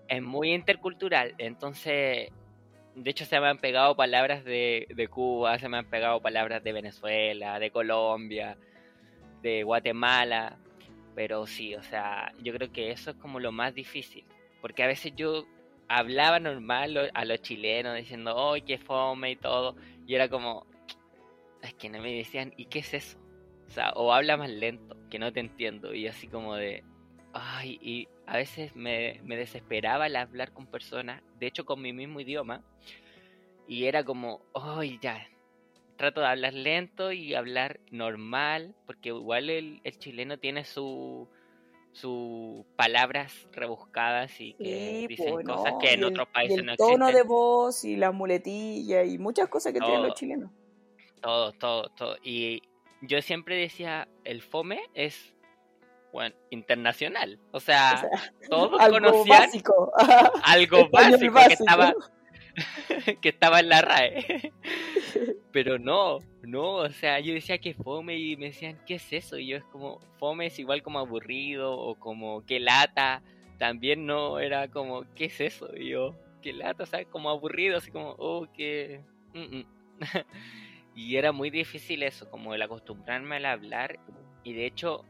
es 0.07 0.21
muy 0.21 0.53
intercultural. 0.53 1.33
Entonces, 1.39 2.29
de 2.95 3.09
hecho, 3.09 3.25
se 3.25 3.39
me 3.39 3.47
han 3.47 3.57
pegado 3.57 3.95
palabras 3.95 4.43
de, 4.43 4.87
de 4.93 5.07
Cuba, 5.07 5.57
se 5.57 5.67
me 5.69 5.77
han 5.77 5.85
pegado 5.85 6.21
palabras 6.21 6.63
de 6.63 6.73
Venezuela, 6.73 7.57
de 7.57 7.71
Colombia, 7.71 8.55
de 9.41 9.63
Guatemala. 9.63 10.57
Pero 11.15 11.47
sí, 11.47 11.73
o 11.75 11.81
sea, 11.81 12.31
yo 12.43 12.53
creo 12.53 12.71
que 12.71 12.91
eso 12.91 13.11
es 13.11 13.15
como 13.17 13.39
lo 13.39 13.51
más 13.51 13.73
difícil. 13.73 14.23
Porque 14.61 14.83
a 14.83 14.87
veces 14.87 15.13
yo 15.15 15.45
hablaba 15.87 16.39
normal 16.39 17.11
a 17.13 17.25
los 17.25 17.41
chilenos 17.41 17.95
diciendo, 17.95 18.51
¡ay, 18.51 18.61
qué 18.61 18.77
fome! 18.77 19.31
y 19.31 19.35
todo. 19.35 19.75
Y 20.05 20.15
era 20.15 20.29
como, 20.29 20.65
es 21.61 21.73
que 21.75 21.89
no 21.89 22.01
me 22.01 22.13
decían, 22.13 22.53
¿y 22.57 22.65
qué 22.65 22.79
es 22.79 22.93
eso? 22.93 23.19
O 23.95 24.13
habla 24.13 24.37
más 24.37 24.49
lento, 24.49 24.95
que 25.09 25.19
no 25.19 25.31
te 25.31 25.39
entiendo. 25.39 25.93
Y 25.93 26.07
así 26.07 26.27
como 26.27 26.55
de, 26.55 26.83
ay, 27.33 27.79
y 27.81 28.07
a 28.27 28.37
veces 28.37 28.75
me, 28.75 29.19
me 29.23 29.37
desesperaba 29.37 30.05
al 30.05 30.15
hablar 30.15 30.53
con 30.53 30.67
personas, 30.67 31.21
de 31.39 31.47
hecho 31.47 31.65
con 31.65 31.81
mi 31.81 31.93
mismo 31.93 32.19
idioma. 32.19 32.61
Y 33.67 33.85
era 33.85 34.03
como, 34.03 34.41
ay, 34.53 34.99
ya, 35.01 35.27
trato 35.95 36.21
de 36.21 36.27
hablar 36.27 36.53
lento 36.53 37.11
y 37.11 37.33
hablar 37.33 37.79
normal, 37.91 38.75
porque 38.85 39.09
igual 39.09 39.49
el, 39.49 39.81
el 39.83 39.97
chileno 39.97 40.37
tiene 40.37 40.65
su 40.65 41.29
sus 41.93 42.65
palabras 42.75 43.47
rebuscadas 43.51 44.39
y 44.41 44.53
que 44.55 44.63
Sí, 45.01 45.07
dicen 45.07 45.31
pues, 45.33 45.45
cosas 45.45 45.73
no, 45.73 45.79
que 45.79 45.93
en 45.93 45.99
el- 45.99 46.05
otros 46.05 46.27
países 46.29 46.57
el 46.59 46.65
no 46.65 46.75
tono 46.75 47.07
existen. 47.07 47.15
de 47.15 47.21
voz 47.23 47.85
y 47.85 47.95
las 47.95 48.13
muletillas 48.13 49.07
y 49.07 49.17
muchas 49.17 49.47
cosas 49.47 49.71
que 49.73 49.79
tienen 49.79 50.01
los 50.01 50.07
Todo. 50.09 50.15
chilenos. 50.15 50.51
Todo, 51.21 51.51
todo, 51.53 51.89
todo. 51.89 52.17
Y 52.23 52.61
yo 53.01 53.21
siempre 53.21 53.55
decía, 53.55 54.07
el 54.25 54.41
fome 54.41 54.81
es, 54.93 55.33
bueno, 56.11 56.35
internacional. 56.49 57.39
O 57.51 57.59
sea, 57.59 57.93
O 57.95 57.99
sea, 58.17 58.33
todos 58.49 58.71
algo 58.81 58.99
conocían 58.99 59.39
básico. 59.39 59.91
algo 60.43 60.77
Español 60.77 61.11
básico, 61.11 61.19
que 61.19 61.29
básico. 61.29 61.63
estaba 61.63 61.93
que 63.21 63.29
estaba 63.29 63.59
en 63.59 63.69
la 63.69 63.81
RAE. 63.81 64.51
Pero 65.51 65.77
no, 65.77 66.19
no, 66.43 66.75
o 66.75 66.89
sea, 66.89 67.19
yo 67.19 67.33
decía 67.33 67.57
que 67.57 67.73
fome 67.73 68.17
y 68.17 68.35
me 68.37 68.47
decían, 68.47 68.79
¿qué 68.85 68.95
es 68.95 69.13
eso? 69.13 69.37
Y 69.37 69.47
yo 69.47 69.57
es 69.57 69.63
como, 69.65 69.99
fome 70.17 70.47
es 70.47 70.59
igual 70.59 70.81
como 70.81 70.99
aburrido 70.99 71.73
o 71.77 71.95
como 71.95 72.45
que 72.45 72.59
lata. 72.59 73.21
También 73.59 74.05
no, 74.05 74.39
era 74.39 74.67
como, 74.67 75.05
¿qué 75.15 75.25
es 75.25 75.39
eso? 75.39 75.69
Y 75.75 75.89
yo, 75.89 76.15
que 76.41 76.53
lata, 76.53 76.83
o 76.83 76.87
sea, 76.87 77.05
como 77.05 77.29
aburrido, 77.29 77.77
así 77.77 77.91
como, 77.91 78.15
oh, 78.17 78.47
que... 78.53 79.01
mm, 79.33 79.57
mm". 79.57 79.65
Y 80.95 81.15
era 81.15 81.31
muy 81.31 81.49
difícil 81.49 82.03
eso, 82.03 82.29
como 82.29 82.53
el 82.53 82.61
acostumbrarme 82.61 83.37
al 83.37 83.45
hablar. 83.45 83.99
Y 84.43 84.53
de 84.53 84.65
hecho, 84.65 85.05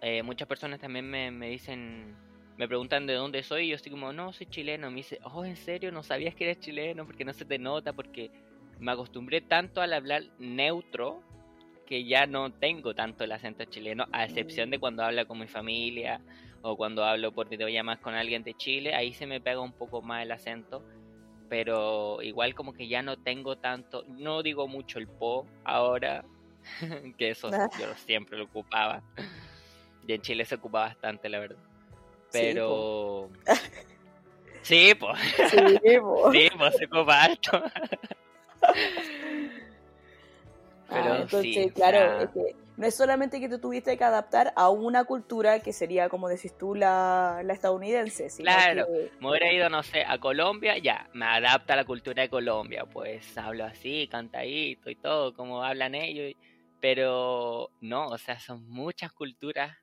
eh, 0.00 0.22
muchas 0.22 0.48
personas 0.48 0.80
también 0.80 1.08
me, 1.08 1.30
me, 1.30 1.50
dicen, 1.50 2.16
me 2.62 2.68
preguntan 2.68 3.08
de 3.08 3.14
dónde 3.14 3.42
soy. 3.42 3.64
Y 3.64 3.68
yo 3.70 3.74
estoy 3.74 3.90
como, 3.90 4.12
no, 4.12 4.32
soy 4.32 4.46
chileno. 4.46 4.88
Me 4.88 4.98
dice, 4.98 5.18
oh, 5.24 5.44
¿en 5.44 5.56
serio? 5.56 5.90
No 5.90 6.04
sabías 6.04 6.36
que 6.36 6.44
eres 6.44 6.60
chileno 6.60 7.04
porque 7.04 7.24
no 7.24 7.32
se 7.32 7.44
te 7.44 7.58
nota, 7.58 7.92
porque 7.92 8.30
me 8.78 8.92
acostumbré 8.92 9.40
tanto 9.40 9.80
al 9.80 9.92
hablar 9.92 10.22
neutro 10.38 11.24
que 11.86 12.04
ya 12.04 12.24
no 12.26 12.52
tengo 12.52 12.94
tanto 12.94 13.24
el 13.24 13.32
acento 13.32 13.64
chileno, 13.64 14.06
a 14.12 14.24
excepción 14.24 14.70
de 14.70 14.78
cuando 14.78 15.02
hablo 15.02 15.26
con 15.26 15.40
mi 15.40 15.48
familia 15.48 16.20
o 16.62 16.76
cuando 16.76 17.04
hablo 17.04 17.32
por 17.32 17.48
videollamadas 17.48 18.00
con 18.00 18.14
alguien 18.14 18.44
de 18.44 18.54
Chile, 18.54 18.94
ahí 18.94 19.12
se 19.12 19.26
me 19.26 19.40
pega 19.40 19.60
un 19.60 19.72
poco 19.72 20.00
más 20.00 20.22
el 20.22 20.30
acento 20.30 20.84
pero 21.48 22.22
igual 22.22 22.54
como 22.54 22.72
que 22.72 22.88
ya 22.88 23.02
no 23.02 23.18
tengo 23.18 23.56
tanto, 23.56 24.04
no 24.08 24.42
digo 24.42 24.68
mucho 24.68 24.98
el 24.98 25.06
po 25.06 25.44
ahora, 25.64 26.24
que 27.18 27.30
eso 27.30 27.50
yo 27.50 27.94
siempre 28.06 28.38
lo 28.38 28.44
ocupaba. 28.44 29.02
Y 30.08 30.14
en 30.14 30.22
Chile 30.22 30.46
se 30.46 30.54
ocupa 30.54 30.80
bastante, 30.80 31.28
la 31.28 31.40
verdad. 31.40 31.71
Pero... 32.32 33.30
Sí, 34.62 34.94
pues. 34.94 35.18
Sí, 35.82 35.98
po. 35.98 36.32
sí, 36.32 36.48
po, 36.56 36.70
se 36.78 36.88
harto. 37.08 37.62
Pero 40.88 41.12
ah, 41.12 41.18
entonces, 41.22 41.72
claro, 41.72 42.30
no 42.76 42.86
es 42.86 42.94
solamente 42.94 43.40
que 43.40 43.48
tú 43.48 43.58
tuviste 43.58 43.96
que 43.96 44.04
adaptar 44.04 44.52
a 44.56 44.68
una 44.68 45.04
cultura 45.04 45.60
que 45.60 45.72
sería, 45.72 46.10
como 46.10 46.28
decís 46.28 46.56
tú, 46.58 46.74
la, 46.74 47.42
estadounidense. 47.48 48.28
claro, 48.42 48.86
me 49.18 49.30
hubiera 49.30 49.52
ido, 49.52 49.70
no 49.70 49.82
sé, 49.82 50.04
a 50.06 50.18
Colombia, 50.18 50.76
ya, 50.78 51.08
me 51.14 51.24
adapta 51.24 51.72
a 51.72 51.76
la 51.76 51.84
cultura 51.84 52.22
de 52.22 52.28
Colombia, 52.28 52.84
pues 52.84 53.38
hablo 53.38 53.64
así, 53.64 54.06
cantadito 54.08 54.90
y 54.90 54.96
todo, 54.96 55.34
como 55.34 55.64
hablan 55.64 55.94
ellos, 55.94 56.34
pero 56.80 57.70
no, 57.80 58.08
o 58.08 58.18
sea, 58.18 58.38
son 58.38 58.68
muchas 58.68 59.12
culturas 59.12 59.76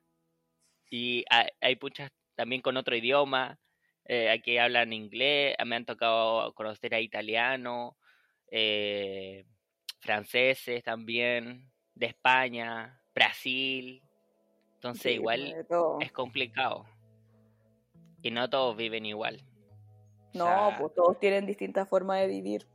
y 0.90 1.24
hay, 1.28 1.78
muchas 1.80 2.10
también 2.40 2.62
con 2.62 2.78
otro 2.78 2.96
idioma, 2.96 3.58
eh, 4.06 4.30
aquí 4.30 4.56
hablan 4.56 4.94
inglés, 4.94 5.54
me 5.66 5.76
han 5.76 5.84
tocado 5.84 6.54
conocer 6.54 6.94
a 6.94 7.00
italiano, 7.00 7.98
eh, 8.50 9.44
franceses 9.98 10.82
también, 10.82 11.70
de 11.94 12.06
España, 12.06 12.98
Brasil. 13.14 14.02
Entonces 14.76 15.16
igual 15.16 15.54
es 16.00 16.12
complicado. 16.12 16.86
Y 18.22 18.30
no 18.30 18.48
todos 18.48 18.74
viven 18.74 19.04
igual. 19.04 19.44
No, 20.32 20.74
pues 20.78 20.94
todos 20.94 21.18
tienen 21.18 21.44
distintas 21.44 21.86
formas 21.86 22.20
de 22.20 22.26
vivir. 22.28 22.66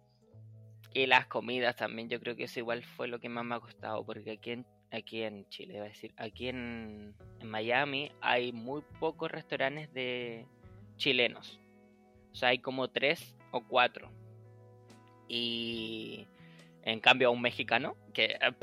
Y 0.93 1.07
las 1.07 1.25
comidas 1.25 1.75
también, 1.75 2.07
yo 2.07 2.19
creo 2.19 2.35
que 2.35 2.43
eso 2.43 2.59
igual 2.59 2.83
fue 2.83 3.07
lo 3.07 3.19
que 3.19 3.29
más 3.29 3.43
me 3.43 3.55
ha 3.55 3.59
costado, 3.59 4.05
porque 4.05 4.33
aquí 4.33 4.51
en, 4.51 4.67
aquí 4.95 5.23
en 5.23 5.47
Chile, 5.49 5.79
a 5.79 5.83
decir, 5.83 6.13
aquí 6.17 6.47
en, 6.47 7.15
en 7.39 7.49
Miami 7.49 8.11
hay 8.21 8.51
muy 8.51 8.81
pocos 8.99 9.31
restaurantes 9.31 9.93
de 9.93 10.45
chilenos. 10.97 11.59
O 12.31 12.35
sea, 12.35 12.49
hay 12.49 12.59
como 12.59 12.89
tres 12.89 13.35
o 13.51 13.61
cuatro. 13.61 14.11
Y 15.27 16.27
en 16.83 16.99
cambio 16.99 17.29
a 17.29 17.31
un 17.31 17.41
mexicano, 17.41 17.95
que 18.13 18.25
eh, 18.25 18.53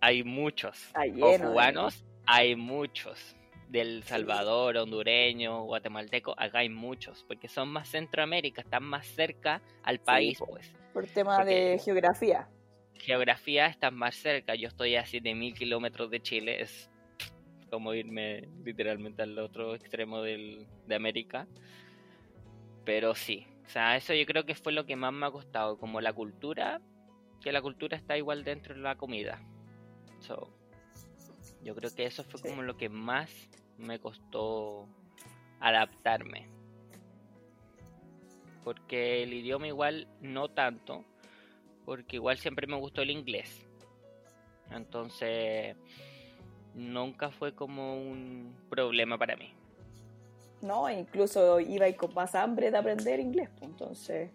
hay 0.00 0.22
muchos. 0.22 0.92
o 0.94 1.38
cubanos, 1.38 2.04
hay 2.26 2.56
muchos. 2.56 3.36
Del 3.68 4.04
Salvador, 4.04 4.76
hondureño, 4.76 5.64
guatemalteco, 5.64 6.34
acá 6.38 6.58
hay 6.58 6.68
muchos, 6.68 7.24
porque 7.26 7.48
son 7.48 7.70
más 7.70 7.88
Centroamérica, 7.88 8.60
están 8.60 8.84
más 8.84 9.06
cerca 9.06 9.62
al 9.82 9.98
país, 9.98 10.38
pues. 10.46 10.70
Por 10.92 11.06
tema 11.06 11.44
de 11.44 11.80
geografía. 11.82 12.48
Geografía 12.98 13.66
están 13.66 13.94
más 13.94 14.14
cerca, 14.14 14.54
yo 14.54 14.68
estoy 14.68 14.96
a 14.96 15.04
7.000 15.04 15.54
kilómetros 15.54 16.10
de 16.10 16.20
Chile, 16.20 16.62
es 16.62 16.90
como 17.70 17.92
irme 17.92 18.48
literalmente 18.64 19.22
al 19.22 19.38
otro 19.38 19.74
extremo 19.74 20.22
del, 20.22 20.66
de 20.86 20.94
América. 20.94 21.46
Pero 22.84 23.14
sí, 23.14 23.46
o 23.66 23.68
sea, 23.68 23.96
eso 23.96 24.14
yo 24.14 24.26
creo 24.26 24.44
que 24.44 24.54
fue 24.54 24.72
lo 24.72 24.86
que 24.86 24.96
más 24.96 25.12
me 25.12 25.26
ha 25.26 25.30
costado, 25.30 25.78
como 25.78 26.00
la 26.00 26.12
cultura, 26.12 26.80
que 27.40 27.52
la 27.52 27.62
cultura 27.62 27.96
está 27.96 28.16
igual 28.16 28.44
dentro 28.44 28.74
de 28.74 28.80
la 28.80 28.96
comida. 28.96 29.42
Yo 31.62 31.74
creo 31.74 31.94
que 31.94 32.04
eso 32.04 32.24
fue 32.24 32.40
como 32.40 32.62
lo 32.62 32.76
que 32.76 32.88
más 32.88 33.30
me 33.78 33.98
costó 33.98 34.88
adaptarme. 35.60 36.48
Porque 38.62 39.22
el 39.22 39.32
idioma 39.34 39.66
igual 39.66 40.08
no 40.20 40.48
tanto, 40.48 41.04
porque 41.84 42.16
igual 42.16 42.38
siempre 42.38 42.66
me 42.66 42.76
gustó 42.76 43.02
el 43.02 43.10
inglés. 43.10 43.66
Entonces, 44.70 45.76
nunca 46.74 47.30
fue 47.30 47.54
como 47.54 47.96
un 47.96 48.54
problema 48.68 49.18
para 49.18 49.36
mí. 49.36 49.52
No, 50.62 50.90
incluso 50.90 51.60
iba 51.60 51.92
con 51.92 52.14
más 52.14 52.34
hambre 52.34 52.70
de 52.70 52.78
aprender 52.78 53.20
inglés, 53.20 53.50
pues, 53.58 53.70
entonces 53.70 54.30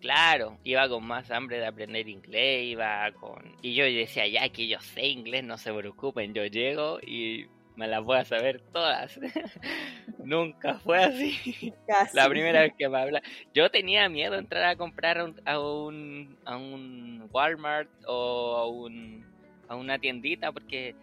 Claro, 0.00 0.58
iba 0.62 0.88
con 0.88 1.04
más 1.04 1.30
hambre 1.30 1.58
de 1.58 1.66
aprender 1.66 2.08
inglés, 2.08 2.66
iba 2.66 3.10
con... 3.12 3.56
Y 3.62 3.74
yo 3.74 3.84
decía, 3.84 4.28
ya 4.28 4.48
que 4.48 4.68
yo 4.68 4.78
sé 4.80 5.06
inglés, 5.06 5.42
no 5.42 5.58
se 5.58 5.72
preocupen, 5.72 6.34
yo 6.34 6.46
llego 6.46 7.00
y 7.00 7.46
me 7.78 7.86
las 7.86 8.02
voy 8.02 8.18
a 8.18 8.24
saber 8.24 8.60
todas. 8.72 9.20
Nunca 10.18 10.80
fue 10.80 10.98
así. 10.98 11.72
La 12.12 12.28
primera 12.28 12.62
vez 12.62 12.72
que 12.76 12.88
me 12.88 12.98
habla. 12.98 13.22
Yo 13.54 13.70
tenía 13.70 14.08
miedo 14.08 14.32
de 14.32 14.40
entrar 14.40 14.64
a 14.64 14.74
comprar 14.74 15.18
a 15.18 15.60
un, 15.60 16.36
a 16.44 16.56
un 16.56 17.28
Walmart 17.30 17.88
o 18.04 18.56
a, 18.56 18.66
un, 18.66 19.24
a 19.68 19.76
una 19.76 19.96
tiendita 20.00 20.50
porque 20.50 20.96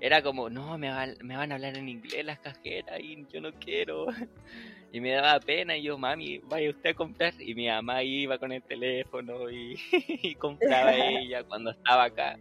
era 0.00 0.22
como, 0.22 0.48
no, 0.48 0.78
me, 0.78 0.90
me 1.22 1.36
van 1.36 1.52
a 1.52 1.56
hablar 1.56 1.76
en 1.76 1.90
inglés 1.90 2.24
las 2.24 2.38
cajeras 2.38 2.98
y 2.98 3.26
yo 3.30 3.40
no 3.40 3.52
quiero. 3.52 4.06
Y 4.94 5.00
me 5.00 5.12
daba 5.12 5.40
pena 5.40 5.74
y 5.74 5.84
yo, 5.84 5.96
mami, 5.96 6.36
vaya 6.40 6.68
usted 6.68 6.90
a 6.90 6.94
comprar. 6.94 7.32
Y 7.40 7.54
mi 7.54 7.66
mamá 7.66 8.02
iba 8.02 8.36
con 8.36 8.52
el 8.52 8.62
teléfono 8.62 9.50
y, 9.50 9.74
compraba 10.38 10.94
ella 10.94 11.44
cuando 11.44 11.70
estaba 11.70 12.04
acá. 12.04 12.38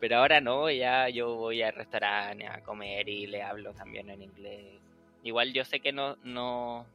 Pero 0.00 0.18
ahora 0.18 0.40
no, 0.40 0.70
ya 0.70 1.08
yo 1.08 1.34
voy 1.34 1.62
al 1.62 1.74
restaurante 1.74 2.46
a 2.46 2.62
comer 2.62 3.08
y 3.08 3.26
le 3.26 3.42
hablo 3.42 3.72
también 3.74 4.10
en 4.10 4.22
inglés. 4.22 4.80
Igual 5.24 5.52
yo 5.52 5.64
sé 5.64 5.80
que 5.80 5.92
no, 5.92 6.16
no, 6.22 6.86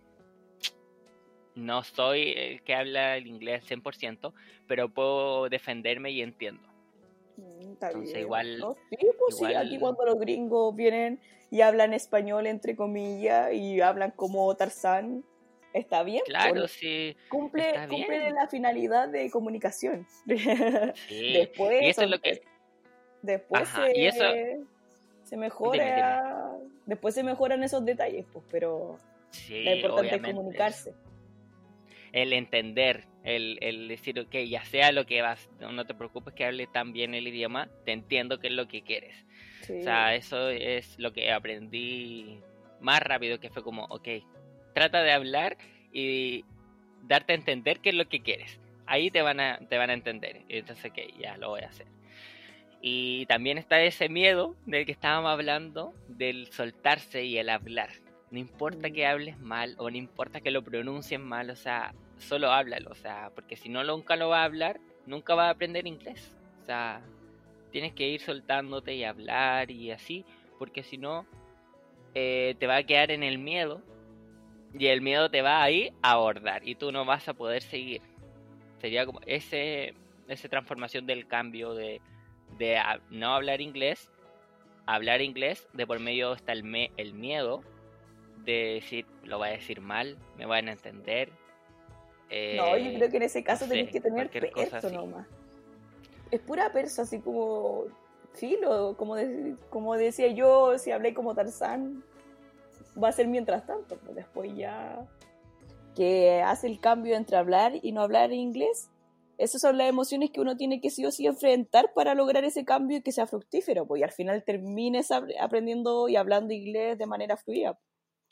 no 1.56 1.84
soy 1.84 2.34
el 2.36 2.62
que 2.64 2.76
habla 2.76 3.18
el 3.18 3.28
inglés 3.28 3.70
100%, 3.70 4.34
pero 4.68 4.90
puedo 4.90 5.50
defenderme 5.50 6.12
y 6.12 6.22
entiendo. 6.22 6.64
Mm, 7.38 7.62
Entonces, 7.62 8.18
igual, 8.18 8.64
sí, 8.90 9.08
pues 9.20 9.38
sí, 9.38 9.54
aquí 9.54 9.80
cuando 9.80 10.06
los 10.06 10.20
gringos 10.20 10.76
vienen 10.76 11.20
y 11.52 11.62
hablan 11.62 11.94
español, 11.94 12.48
entre 12.48 12.76
comillas, 12.76 13.54
y 13.54 13.82
hablan 13.82 14.12
como 14.12 14.56
Tarzán, 14.56 15.24
está 15.74 16.04
bien. 16.04 16.22
Claro, 16.26 16.68
sí. 16.68 17.16
Cumple, 17.30 17.74
cumple 17.90 18.32
la 18.32 18.48
finalidad 18.48 19.10
de 19.10 19.30
comunicación. 19.30 20.08
Sí. 21.08 21.34
después, 21.34 21.82
y 21.82 21.90
eso 21.90 22.04
es 22.04 22.10
lo 22.10 22.20
que... 22.20 22.42
Después 23.24 23.68
se, 23.70 24.60
se 25.24 25.38
mejora... 25.38 26.52
Después 26.86 27.16
se 27.16 27.24
mejoran 27.24 27.64
esos 27.64 27.84
detalles, 27.86 28.26
pues, 28.32 28.44
pero 28.52 29.00
sí, 29.32 29.64
lo 29.64 29.76
importante 29.76 30.16
es 30.16 30.22
comunicarse. 30.22 30.94
El 32.12 32.34
entender, 32.34 33.06
el, 33.24 33.58
el 33.62 33.88
decir, 33.88 34.20
ok, 34.20 34.36
ya 34.48 34.66
sea 34.66 34.92
lo 34.92 35.06
que 35.06 35.22
vas, 35.22 35.50
no 35.60 35.86
te 35.86 35.94
preocupes 35.94 36.34
que 36.34 36.46
hable 36.46 36.68
tan 36.68 36.92
bien 36.92 37.16
el 37.16 37.28
idioma, 37.28 37.70
te 37.86 37.94
entiendo 37.94 38.40
qué 38.40 38.48
es 38.48 38.54
lo 38.54 38.68
que 38.68 38.82
quieres. 38.82 39.16
O 39.64 39.82
sea, 39.82 40.14
eso 40.14 40.50
es 40.50 41.00
lo 41.00 41.14
que 41.14 41.32
aprendí 41.32 42.42
más 42.82 43.02
rápido, 43.02 43.40
que 43.40 43.50
fue 43.50 43.64
como, 43.64 43.86
ok, 43.86 44.10
trata 44.74 45.02
de 45.02 45.14
hablar 45.14 45.58
y 45.94 46.44
darte 47.04 47.32
a 47.32 47.36
entender 47.38 47.80
qué 47.80 47.90
es 47.90 47.96
lo 47.96 48.10
que 48.10 48.22
quieres. 48.22 48.60
Ahí 48.86 49.10
te 49.10 49.22
van 49.22 49.40
a, 49.40 49.60
te 49.70 49.78
van 49.78 49.90
a 49.90 49.94
entender. 49.94 50.42
Y 50.50 50.58
entonces, 50.58 50.92
ok, 50.92 51.18
ya 51.18 51.38
lo 51.38 51.50
voy 51.50 51.62
a 51.62 51.68
hacer. 51.68 51.88
Y 52.86 53.26
también 53.28 53.58
está 53.58 53.82
ese 53.82 54.10
miedo 54.10 54.58
del 54.66 54.86
que 54.86 54.92
estábamos 54.92 55.32
hablando, 55.32 55.94
del 56.10 56.52
soltarse 56.52 57.24
y 57.24 57.38
el 57.38 57.48
hablar. 57.48 57.92
No 58.30 58.40
importa 58.40 58.92
que 58.92 59.08
hables 59.08 59.40
mal 59.40 59.76
o 59.78 59.90
no 59.90 59.96
importa 59.96 60.42
que 60.42 60.52
lo 60.52 60.66
pronuncies 60.66 61.18
mal, 61.18 61.50
o 61.50 61.56
sea, 61.56 61.94
solo 62.18 62.52
háblalo, 62.52 62.92
o 62.92 62.96
sea, 62.96 63.32
porque 63.34 63.56
si 63.56 63.70
no 63.70 63.86
nunca 63.86 64.18
lo 64.18 64.28
va 64.28 64.42
a 64.42 64.44
hablar, 64.44 64.82
nunca 65.06 65.34
va 65.34 65.48
a 65.48 65.52
aprender 65.52 65.88
inglés. 65.88 66.36
O 66.62 66.66
sea, 66.66 67.02
tienes 67.72 67.94
que 67.94 68.10
ir 68.10 68.20
soltándote 68.20 68.94
y 68.94 69.06
hablar 69.06 69.72
y 69.72 69.92
así, 69.92 70.26
porque 70.60 70.84
si 70.84 70.98
no, 70.98 71.26
eh, 72.16 72.56
te 72.60 72.68
va 72.68 72.76
a 72.76 72.84
quedar 72.84 73.12
en 73.12 73.24
el 73.24 73.38
miedo 73.38 73.82
y 74.78 74.88
el 74.88 75.00
miedo 75.00 75.30
te 75.30 75.42
va 75.42 75.64
a 75.64 75.72
ir 75.72 75.94
a 76.02 76.12
abordar 76.12 76.68
y 76.68 76.76
tú 76.76 76.92
no 76.92 77.06
vas 77.06 77.30
a 77.30 77.34
poder 77.34 77.62
seguir. 77.62 78.02
Sería 78.82 79.06
como 79.06 79.22
ese, 79.26 79.94
esa 80.28 80.50
transformación 80.50 81.06
del 81.06 81.28
cambio 81.28 81.76
de, 81.76 82.02
de 82.58 82.80
no 83.10 83.34
hablar 83.34 83.62
inglés, 83.62 84.10
hablar 84.86 85.22
inglés, 85.22 85.68
de 85.74 85.88
por 85.88 86.00
medio 86.00 86.34
está 86.34 86.52
el, 86.54 86.64
me, 86.64 86.92
el 86.98 87.14
miedo 87.14 87.64
de 88.46 88.76
decir, 88.76 89.06
lo 89.24 89.38
voy 89.38 89.50
a 89.50 89.52
decir 89.52 89.82
mal, 89.82 90.18
me 90.38 90.46
van 90.46 90.68
a 90.68 90.74
entender. 90.74 91.30
no, 92.30 92.78
yo 92.78 92.94
creo 92.96 93.10
que 93.10 93.18
en 93.18 93.24
ese 93.24 93.44
caso 93.44 93.68
tenés 93.68 93.92
que 93.92 94.02
tener 94.02 94.30
peso 94.30 94.90
nomás 94.90 95.28
es 96.34 96.42
pura 96.42 96.72
persa, 96.72 97.04
así 97.04 97.20
como 97.20 97.84
filo, 98.34 98.96
como, 98.98 99.16
como 99.70 99.96
decía 99.96 100.30
yo, 100.30 100.80
si 100.80 100.90
hablé 100.90 101.14
como 101.14 101.36
Tarzán, 101.36 102.04
va 103.02 103.10
a 103.10 103.12
ser 103.12 103.28
mientras 103.28 103.68
tanto, 103.68 103.98
pues 103.98 104.16
después 104.16 104.56
ya 104.56 105.06
que 105.96 106.42
hace 106.42 106.66
el 106.66 106.80
cambio 106.80 107.16
entre 107.16 107.38
hablar 107.38 107.74
y 107.84 107.92
no 107.92 108.02
hablar 108.02 108.32
inglés, 108.34 108.90
esas 109.38 109.62
son 109.62 109.78
las 109.78 109.90
emociones 109.90 110.32
que 110.32 110.42
uno 110.42 110.56
tiene 110.58 110.82
que 110.82 110.90
sí 110.90 111.06
o 111.06 111.12
sí 111.12 111.26
enfrentar 111.26 111.94
para 111.94 112.16
lograr 112.16 112.44
ese 112.46 112.66
cambio 112.66 112.98
y 112.98 113.02
que 113.02 113.12
sea 113.12 113.28
fructífero, 113.28 113.88
pues 113.88 114.02
y 114.02 114.04
al 114.04 114.12
final 114.12 114.44
termines 114.44 115.10
aprendiendo 115.12 116.10
y 116.10 116.16
hablando 116.16 116.54
inglés 116.54 116.98
de 116.98 117.06
manera 117.06 117.38
fluida. 117.38 117.80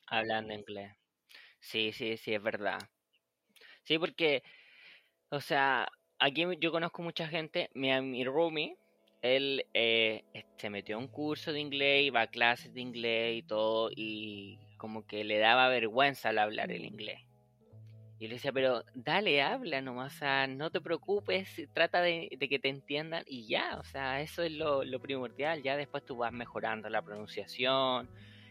Hablando 0.07 0.53
inglés. 0.53 0.93
Sí, 1.59 1.91
sí, 1.91 2.17
sí, 2.17 2.33
es 2.33 2.41
verdad. 2.41 2.79
Sí, 3.83 3.97
porque, 3.97 4.43
o 5.29 5.39
sea, 5.39 5.87
aquí 6.19 6.45
yo 6.59 6.71
conozco 6.71 7.01
mucha 7.01 7.27
gente, 7.27 7.69
mi, 7.73 7.89
mi 8.01 8.23
roomie, 8.23 8.77
él 9.21 9.65
eh, 9.73 10.23
se 10.57 10.69
metió 10.69 10.95
a 10.95 10.99
un 10.99 11.07
curso 11.07 11.53
de 11.53 11.59
inglés, 11.59 12.03
iba 12.03 12.21
a 12.21 12.27
clases 12.27 12.73
de 12.73 12.81
inglés 12.81 13.37
y 13.37 13.43
todo, 13.43 13.89
y 13.95 14.59
como 14.77 15.05
que 15.05 15.23
le 15.23 15.37
daba 15.37 15.69
vergüenza 15.69 16.29
al 16.29 16.39
hablar 16.39 16.71
el 16.71 16.85
inglés. 16.85 17.21
Y 18.21 18.27
le 18.27 18.35
decía, 18.35 18.51
pero 18.51 18.83
dale, 18.93 19.41
habla 19.41 19.81
nomás, 19.81 20.13
o 20.13 20.17
sea, 20.19 20.45
no 20.45 20.69
te 20.69 20.79
preocupes, 20.79 21.59
trata 21.73 22.01
de, 22.01 22.29
que 22.39 22.59
te 22.59 22.69
entiendan 22.69 23.23
y 23.25 23.47
ya, 23.47 23.79
o 23.79 23.83
sea, 23.83 24.21
eso 24.21 24.43
es 24.43 24.51
lo, 24.51 24.83
primordial, 24.99 25.63
ya 25.63 25.75
después 25.75 26.05
tú 26.05 26.17
vas 26.17 26.31
mejorando 26.31 26.87
la 26.87 27.01
pronunciación, 27.01 28.07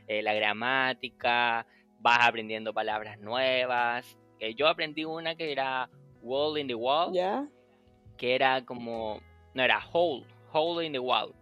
eh, 0.09 0.23
la 0.23 0.35
gramática, 0.35 1.69
vas 2.01 2.19
aprendiendo 2.21 2.75
palabras 2.75 3.21
nuevas. 3.21 4.19
Eh, 4.41 4.57
yo 4.57 4.67
aprendí 4.67 5.05
una 5.05 5.37
que 5.37 5.53
era 5.53 5.89
wall 6.21 6.59
in 6.59 6.67
the 6.67 6.75
wall, 6.75 7.13
que 8.17 8.35
era 8.35 8.65
como, 8.65 9.21
no 9.55 9.63
era 9.63 9.87
hole, 9.93 10.27
hole 10.53 10.85
in 10.85 10.95
the 10.95 10.99
wall, 10.99 11.33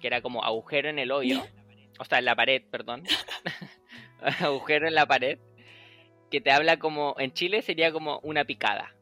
que 0.00 0.08
era 0.08 0.20
como 0.20 0.42
agujero 0.42 0.88
en 0.88 0.98
el 0.98 1.12
hoyo, 1.12 1.40
o 2.00 2.04
sea, 2.04 2.18
en 2.18 2.24
la 2.24 2.34
pared, 2.34 2.64
perdón, 2.68 3.04
agujero 4.40 4.88
en 4.88 4.94
la 4.96 5.06
pared 5.06 5.38
que 6.30 6.40
te 6.40 6.50
habla 6.50 6.78
como, 6.78 7.14
en 7.18 7.32
Chile 7.32 7.62
sería 7.62 7.92
como 7.92 8.20
una 8.20 8.44
picada. 8.44 8.92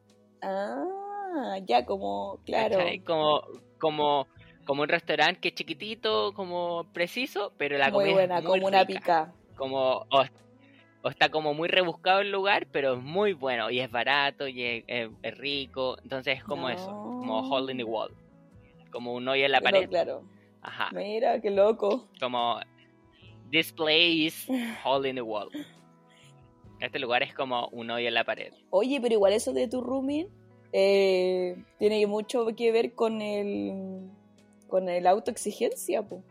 Ah, 0.41 1.57
ya 1.65 1.85
como, 1.85 2.39
claro. 2.45 2.77
Como, 3.05 3.41
como, 3.79 4.27
como 4.65 4.83
un 4.83 4.89
restaurante 4.89 5.39
que 5.41 5.49
es 5.49 5.55
chiquitito, 5.55 6.33
como 6.33 6.85
preciso, 6.93 7.53
pero 7.57 7.77
la 7.77 7.91
comida 7.91 8.13
buena, 8.13 8.37
es 8.37 8.43
muy 8.43 8.59
como 8.59 8.67
una 8.67 8.85
pica. 8.85 9.33
Como, 9.55 10.05
o, 10.09 11.09
está 11.09 11.29
como 11.29 11.53
muy 11.53 11.67
rebuscado 11.67 12.21
el 12.21 12.31
lugar, 12.31 12.67
pero 12.71 12.95
es 12.95 13.01
muy 13.01 13.33
bueno 13.33 13.69
y 13.69 13.79
es 13.79 13.91
barato 13.91 14.47
y 14.47 14.83
es, 14.87 15.37
rico. 15.37 15.97
Entonces 16.03 16.37
es 16.37 16.43
como 16.43 16.69
eso, 16.69 16.87
como 16.87 17.49
hole 17.49 17.71
in 17.71 17.77
the 17.77 17.83
wall. 17.83 18.11
Como 18.91 19.13
un 19.13 19.27
hoyo 19.27 19.45
en 19.45 19.51
la 19.51 19.61
pared. 19.61 19.89
Claro. 19.89 20.23
Ajá. 20.61 20.89
Mira, 20.93 21.39
qué 21.41 21.51
loco. 21.51 22.07
Como 22.19 22.59
this 23.51 23.71
place, 23.71 24.47
hole 24.83 25.07
in 25.07 25.15
the 25.15 25.21
wall. 25.21 25.49
Este 26.85 26.99
lugar 26.99 27.23
es 27.23 27.33
como 27.33 27.67
un 27.69 27.89
hoyo 27.89 28.07
en 28.07 28.13
la 28.13 28.23
pared. 28.23 28.53
Oye, 28.69 29.01
pero 29.01 29.15
igual 29.15 29.33
eso 29.33 29.53
de 29.53 29.67
tu 29.67 29.81
rooming 29.81 30.27
eh, 30.71 31.57
tiene 31.79 32.05
mucho 32.05 32.45
que 32.55 32.71
ver 32.71 32.93
con 32.93 33.23
el 33.23 34.07
con 34.67 34.87
el 34.87 35.07
autoexigencia, 35.07 36.03
po. 36.03 36.21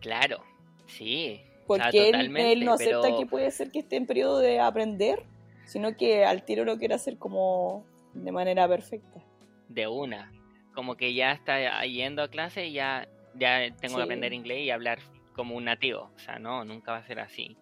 Claro, 0.00 0.42
sí. 0.86 1.42
Porque 1.66 2.08
él, 2.08 2.64
no 2.64 2.72
acepta 2.72 3.14
que 3.18 3.26
puede 3.26 3.50
ser 3.50 3.70
que 3.70 3.80
esté 3.80 3.96
en 3.96 4.06
periodo 4.06 4.38
de 4.38 4.60
aprender, 4.60 5.24
sino 5.66 5.94
que 5.96 6.24
al 6.24 6.42
tiro 6.44 6.64
lo 6.64 6.78
quiere 6.78 6.94
hacer 6.94 7.18
como 7.18 7.84
de 8.14 8.32
manera 8.32 8.66
perfecta. 8.66 9.20
De 9.68 9.88
una. 9.88 10.32
Como 10.74 10.96
que 10.96 11.12
ya 11.12 11.32
está 11.32 11.84
yendo 11.84 12.22
a 12.22 12.28
clase 12.28 12.68
y 12.68 12.72
ya, 12.72 13.08
ya 13.34 13.74
tengo 13.78 13.96
que 13.96 14.02
aprender 14.02 14.32
inglés 14.32 14.60
y 14.60 14.70
hablar 14.70 15.00
como 15.34 15.54
un 15.54 15.64
nativo. 15.64 16.10
O 16.14 16.18
sea, 16.18 16.38
no, 16.38 16.64
nunca 16.64 16.92
va 16.92 16.98
a 16.98 17.06
ser 17.06 17.20
así 17.20 17.58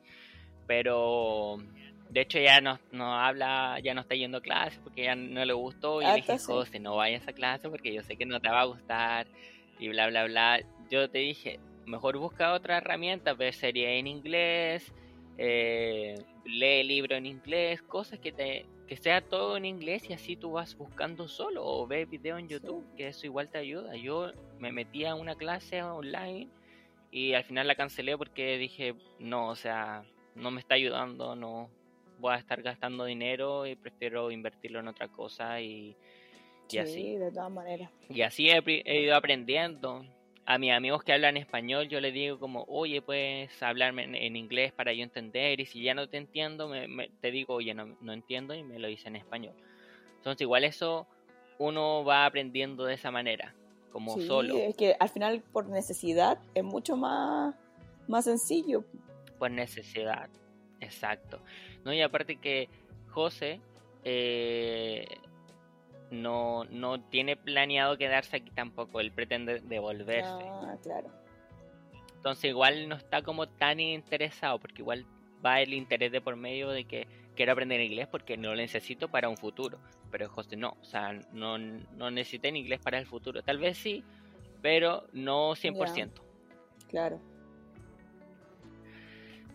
pero 0.67 1.59
de 2.11 2.21
hecho 2.21 2.39
ya 2.39 2.61
no, 2.61 2.79
no 2.93 3.15
habla, 3.15 3.79
ya 3.83 3.95
no 3.95 4.03
está 4.03 4.15
yendo 4.15 4.39
a 4.39 4.43
clase 4.43 4.79
porque 4.83 5.05
ya 5.05 5.17
no 5.17 5.45
le 5.45 5.53
gustó 5.53 6.01
y 6.01 6.07
le 6.07 6.15
dije, 6.15 6.39
José, 6.39 6.79
no 6.79 6.97
vayas 6.97 7.27
a 7.27 7.33
clase 7.33 7.69
porque 7.69 7.93
yo 7.93 8.03
sé 8.03 8.17
que 8.17 8.27
no 8.27 8.41
te 8.41 8.49
va 8.49 8.61
a 8.61 8.67
gustar 8.67 9.27
y 9.79 9.89
bla, 9.89 10.07
bla, 10.09 10.25
bla. 10.25 10.61
Yo 10.91 11.11
te 11.11 11.19
dije, 11.19 11.59
mejor 11.87 12.17
busca 12.19 12.53
otra 12.53 12.79
herramienta, 12.79 13.35
ver 13.35 13.55
serie 13.55 13.99
en 13.99 14.07
inglés, 14.07 14.93
eh, 15.39 16.15
lee 16.45 16.85
libro 16.85 17.17
en 17.17 17.27
inglés, 17.27 17.83
cosas 17.83 18.19
que 18.19 18.33
te 18.33 18.67
que 18.87 18.97
sea 18.97 19.23
todo 19.23 19.57
en 19.57 19.65
inglés 19.65 20.09
y 20.11 20.13
así 20.13 20.37
tú 20.37 20.53
vas 20.53 20.77
buscando 20.77 21.27
solo 21.27 21.65
o 21.65 21.87
ve 21.87 22.05
video 22.05 22.37
en 22.37 22.49
YouTube, 22.49 22.85
que 22.97 23.09
eso 23.09 23.27
igual 23.27 23.49
te 23.49 23.59
ayuda. 23.59 23.97
Yo 23.97 24.31
me 24.59 24.73
metí 24.73 25.07
a 25.07 25.15
una 25.15 25.37
clase 25.37 25.83
online 25.83 26.49
y 27.11 27.33
al 27.33 27.45
final 27.45 27.67
la 27.67 27.77
cancelé 27.77 28.19
porque 28.19 28.59
dije, 28.59 28.95
no, 29.19 29.49
o 29.49 29.57
sea, 29.57 30.05
no 30.35 30.51
me 30.51 30.61
está 30.61 30.75
ayudando, 30.75 31.37
no 31.37 31.71
voy 32.19 32.35
a 32.35 32.39
estar 32.39 32.63
gastando 32.63 33.05
dinero 33.05 33.67
y 33.67 33.77
prefiero 33.77 34.31
invertirlo 34.31 34.81
en 34.81 34.89
otra 34.89 35.09
cosa 35.09 35.61
y, 35.61 35.97
y 36.71 36.87
sí, 36.87 37.17
de 37.17 37.31
todas 37.31 37.51
maneras. 37.51 37.91
Y 38.09 38.23
así 38.23 38.49
he, 38.51 39.03
ido 39.03 39.17
aprendiendo. 39.17 40.05
A 40.47 40.59
mis 40.59 40.73
amigos 40.73 41.03
que 41.03 41.15
hablan 41.15 41.39
español 41.39 41.89
yo 41.89 42.03
les 42.03 42.13
digo 42.13 42.39
como, 42.39 42.65
oye, 42.69 43.01
puedes 43.01 43.63
hablarme 43.63 44.05
en, 44.05 44.37
inglés 44.37 44.73
para 44.73 44.93
yo 44.93 45.03
entender 45.03 45.59
y 45.59 45.65
si 45.65 45.83
ya 45.83 45.95
no 45.95 46.07
te 46.09 46.19
entiendo, 46.19 46.69
me, 46.69 47.09
te 47.23 47.31
digo, 47.31 47.55
oye, 47.55 47.73
no, 47.73 47.97
no 48.03 48.13
entiendo 48.13 48.53
y 48.55 48.63
me 48.63 48.79
lo 48.79 48.89
dice 48.89 49.09
en 49.09 49.17
español. 49.17 49.55
Entonces 50.17 50.43
igual 50.43 50.65
eso 50.65 51.07
uno 51.59 52.05
va 52.05 52.27
aprendiendo 52.27 52.85
de 52.85 52.93
esa 52.93 53.11
manera, 53.11 53.55
como 53.91 54.17
sí, 54.17 54.27
solo. 54.27 54.55
Es 54.57 54.77
que 54.77 54.95
al 55.01 55.09
final 55.09 55.43
por 55.51 55.67
necesidad 55.71 56.39
es 56.55 56.63
mucho 56.63 56.95
más, 56.95 57.55
más 58.07 58.27
sencillo 58.27 58.85
por 59.45 59.51
necesidad. 59.51 60.31
Exacto. 60.81 61.43
No, 61.85 61.93
y 61.93 62.01
aparte 62.01 62.37
que 62.37 62.71
José 63.09 63.61
eh, 64.03 65.07
no, 66.11 66.65
no 66.65 67.01
tiene 67.03 67.37
planeado 67.37 67.99
quedarse 67.99 68.37
aquí 68.37 68.51
tampoco, 68.51 69.01
él 69.01 69.13
pretende 69.13 69.61
devolverse. 69.61 70.31
Ah, 70.31 70.77
claro. 70.83 71.09
Entonces 72.17 72.47
igual 72.47 72.89
no 72.89 72.97
está 72.97 73.21
como 73.21 73.47
tan 73.47 73.81
interesado, 73.81 74.59
porque 74.59 74.81
igual 74.81 75.05
va 75.45 75.61
el 75.61 75.75
interés 75.75 76.11
de 76.11 76.23
por 76.23 76.37
medio 76.37 76.71
de 76.71 76.87
que 76.87 77.07
quiero 77.37 77.53
aprender 77.53 77.83
inglés 77.83 78.09
porque 78.09 78.39
no 78.39 78.51
lo 78.51 78.57
necesito 78.57 79.09
para 79.09 79.29
un 79.29 79.37
futuro. 79.37 79.79
Pero 80.11 80.31
José 80.31 80.57
no, 80.57 80.79
o 80.81 80.85
sea, 80.85 81.13
no, 81.33 81.59
no 81.59 82.11
necesita 82.11 82.49
inglés 82.49 82.81
para 82.81 82.99
el 82.99 83.05
futuro. 83.05 83.43
Tal 83.43 83.59
vez 83.59 83.77
sí, 83.77 84.03
pero 84.63 85.07
no 85.13 85.51
100%. 85.51 86.13
Claro 86.89 87.34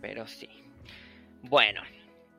pero 0.00 0.26
sí. 0.26 0.48
Bueno, 1.42 1.82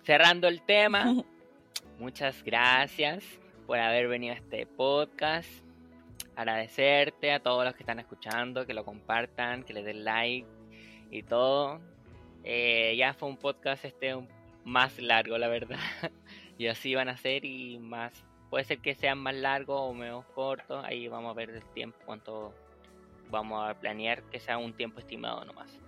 cerrando 0.03 0.47
el 0.47 0.61
tema, 0.61 1.23
muchas 1.99 2.43
gracias 2.43 3.23
por 3.65 3.79
haber 3.79 4.07
venido 4.07 4.33
a 4.33 4.37
este 4.37 4.65
podcast. 4.65 5.49
Agradecerte 6.35 7.31
a 7.31 7.39
todos 7.39 7.65
los 7.65 7.75
que 7.75 7.83
están 7.83 7.99
escuchando, 7.99 8.65
que 8.65 8.73
lo 8.73 8.85
compartan, 8.85 9.63
que 9.63 9.73
le 9.73 9.83
den 9.83 10.03
like 10.03 10.47
y 11.09 11.23
todo. 11.23 11.81
Eh, 12.43 12.95
ya 12.97 13.13
fue 13.13 13.29
un 13.29 13.37
podcast 13.37 13.85
este 13.85 14.15
más 14.63 14.99
largo, 14.99 15.37
la 15.37 15.47
verdad. 15.47 15.79
y 16.57 16.67
así 16.67 16.95
van 16.95 17.09
a 17.09 17.17
ser 17.17 17.45
y 17.45 17.77
más. 17.79 18.25
Puede 18.49 18.65
ser 18.65 18.79
que 18.79 18.95
sean 18.95 19.17
más 19.19 19.35
largos 19.35 19.79
o 19.81 19.93
menos 19.93 20.25
cortos. 20.33 20.83
Ahí 20.85 21.07
vamos 21.07 21.31
a 21.31 21.33
ver 21.33 21.49
el 21.51 21.63
tiempo, 21.73 21.97
cuánto 22.05 22.53
vamos 23.29 23.69
a 23.69 23.79
planear 23.79 24.23
que 24.23 24.39
sea 24.39 24.57
un 24.57 24.73
tiempo 24.73 24.99
estimado 24.99 25.45
nomás. 25.45 25.79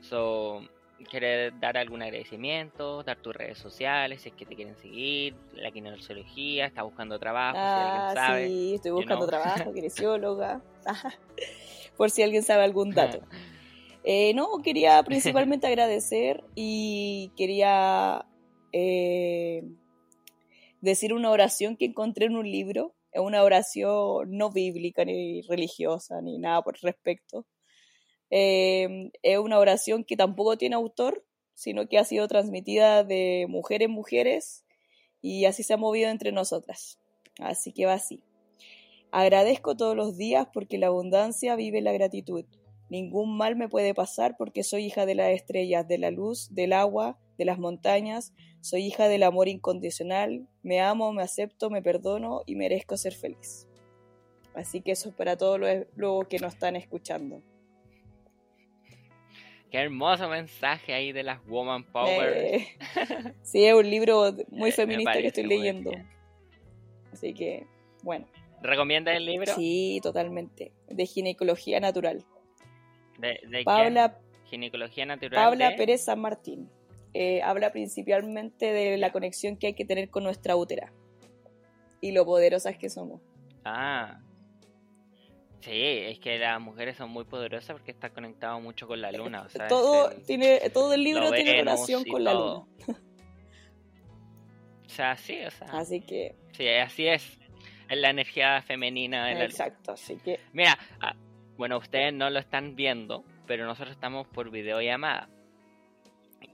So, 0.00 0.62
quieres 1.04 1.52
dar 1.60 1.76
algún 1.76 2.02
agradecimiento, 2.02 3.02
dar 3.02 3.18
tus 3.18 3.34
redes 3.34 3.58
sociales, 3.58 4.22
si 4.22 4.28
es 4.30 4.34
que 4.34 4.46
te 4.46 4.54
quieren 4.54 4.76
seguir, 4.76 5.34
la 5.54 5.70
kinesiología, 5.70 6.66
está 6.66 6.82
buscando 6.82 7.18
trabajo, 7.18 7.56
si 7.56 7.62
alguien 7.62 8.02
ah, 8.02 8.12
sabe. 8.14 8.46
Sí, 8.48 8.74
estoy 8.74 8.90
buscando 8.92 9.26
trabajo, 9.26 9.72
kinesióloga, 9.74 10.62
por 11.96 12.10
si 12.10 12.22
alguien 12.22 12.42
sabe 12.42 12.64
algún 12.64 12.90
dato. 12.90 13.20
Eh, 14.02 14.32
no, 14.32 14.62
quería 14.64 15.02
principalmente 15.02 15.66
agradecer 15.66 16.42
y 16.54 17.30
quería 17.36 18.24
eh, 18.72 19.62
decir 20.80 21.12
una 21.12 21.30
oración 21.30 21.76
que 21.76 21.84
encontré 21.84 22.24
en 22.24 22.36
un 22.36 22.50
libro, 22.50 22.94
es 23.12 23.20
una 23.20 23.42
oración 23.42 24.30
no 24.30 24.50
bíblica 24.50 25.04
ni 25.04 25.42
religiosa 25.42 26.22
ni 26.22 26.38
nada 26.38 26.62
por 26.62 26.78
respecto, 26.80 27.44
Em, 28.30 29.10
es 29.22 29.38
una 29.38 29.58
oración 29.58 30.04
que 30.04 30.16
tampoco 30.16 30.56
tiene 30.56 30.76
autor, 30.76 31.24
sino 31.54 31.88
que 31.88 31.98
ha 31.98 32.04
sido 32.04 32.28
transmitida 32.28 33.04
de 33.04 33.46
mujer 33.48 33.82
en 33.82 33.90
mujeres 33.90 34.64
y 35.20 35.44
así 35.44 35.62
se 35.62 35.74
ha 35.74 35.76
movido 35.76 36.08
entre 36.08 36.32
nosotras. 36.32 36.98
Así 37.38 37.72
que 37.72 37.86
va 37.86 37.94
así. 37.94 38.22
Agradezco 39.10 39.76
todos 39.76 39.96
los 39.96 40.16
días 40.16 40.46
porque 40.52 40.78
la 40.78 40.86
abundancia 40.86 41.56
vive 41.56 41.80
la 41.80 41.92
gratitud. 41.92 42.44
Ningún 42.88 43.36
mal 43.36 43.56
me 43.56 43.68
puede 43.68 43.94
pasar 43.94 44.36
porque 44.38 44.62
soy 44.62 44.86
hija 44.86 45.06
de 45.06 45.16
las 45.16 45.30
estrellas, 45.30 45.86
de 45.86 45.98
la 45.98 46.10
luz, 46.10 46.48
del 46.54 46.72
agua, 46.72 47.18
de 47.36 47.44
las 47.44 47.58
montañas. 47.58 48.32
Soy 48.60 48.86
hija 48.86 49.08
del 49.08 49.24
amor 49.24 49.48
incondicional. 49.48 50.48
Me 50.62 50.80
amo, 50.80 51.12
me 51.12 51.22
acepto, 51.22 51.70
me 51.70 51.82
perdono 51.82 52.42
y 52.46 52.54
merezco 52.54 52.96
ser 52.96 53.14
feliz. 53.14 53.66
Así 54.54 54.80
que 54.80 54.92
eso 54.92 55.08
es 55.08 55.14
para 55.14 55.36
todos 55.36 55.58
los, 55.58 55.70
los 55.96 56.26
que 56.28 56.38
nos 56.38 56.54
están 56.54 56.76
escuchando. 56.76 57.42
Qué 59.70 59.78
hermoso 59.78 60.28
mensaje 60.28 60.92
ahí 60.94 61.12
de 61.12 61.22
las 61.22 61.44
Woman 61.46 61.84
Power. 61.84 62.32
Eh, 62.36 62.66
sí, 63.42 63.64
es 63.64 63.74
un 63.74 63.88
libro 63.88 64.32
muy 64.48 64.70
Me 64.70 64.72
feminista 64.72 65.12
que 65.12 65.26
estoy 65.28 65.46
leyendo. 65.46 65.90
bien. 65.90 66.08
Así 67.12 67.34
que, 67.34 67.66
bueno. 68.02 68.26
¿Recomiendas 68.62 69.16
el 69.16 69.26
libro? 69.26 69.54
Sí, 69.54 70.00
totalmente. 70.02 70.72
De 70.88 71.06
ginecología 71.06 71.80
natural. 71.80 72.24
¿De, 73.18 73.40
de 73.48 73.62
Paula, 73.64 74.18
quién? 74.18 74.44
Ginecología 74.46 75.06
natural. 75.06 75.44
Paula 75.44 75.70
de- 75.70 75.76
Pérez 75.76 76.04
San 76.04 76.20
Martín. 76.20 76.68
Eh, 77.14 77.42
habla 77.42 77.72
principalmente 77.72 78.72
de 78.72 78.96
la 78.96 79.12
conexión 79.12 79.56
que 79.56 79.68
hay 79.68 79.74
que 79.74 79.84
tener 79.84 80.10
con 80.10 80.22
nuestra 80.24 80.54
útera 80.56 80.92
y 82.00 82.12
lo 82.12 82.24
poderosas 82.24 82.76
que 82.76 82.88
somos. 82.88 83.20
Ah. 83.64 84.20
Sí, 85.60 85.70
es 85.72 86.18
que 86.18 86.38
las 86.38 86.58
mujeres 86.60 86.96
son 86.96 87.10
muy 87.10 87.24
poderosas 87.24 87.72
porque 87.72 87.90
está 87.90 88.10
conectado 88.10 88.60
mucho 88.60 88.86
con 88.88 89.00
la 89.00 89.12
luna. 89.12 89.42
O 89.42 89.48
sea, 89.50 89.68
todo, 89.68 90.10
el- 90.10 90.22
tiene, 90.24 90.58
todo 90.70 90.94
el 90.94 91.02
libro 91.04 91.30
tiene 91.32 91.52
relación 91.52 92.04
con 92.04 92.24
la 92.24 92.32
todo. 92.32 92.66
luna. 92.86 92.98
O 94.86 94.92
sea, 94.92 95.16
sí, 95.16 95.38
o 95.46 95.50
sea. 95.52 95.68
Así 95.68 96.00
que, 96.00 96.34
Sí, 96.52 96.66
así 96.68 97.06
es. 97.06 97.38
Es 97.88 97.96
la 97.98 98.10
energía 98.10 98.60
femenina 98.62 99.24
de 99.26 99.34
la 99.34 99.40
luna. 99.40 99.44
exacto. 99.46 99.92
Así 99.92 100.16
que, 100.16 100.40
Mira, 100.52 100.76
ah, 101.00 101.14
bueno, 101.56 101.78
ustedes 101.78 102.12
no 102.12 102.28
lo 102.28 102.40
están 102.40 102.74
viendo, 102.74 103.24
pero 103.46 103.66
nosotros 103.66 103.94
estamos 103.94 104.26
por 104.26 104.50
videollamada. 104.50 105.28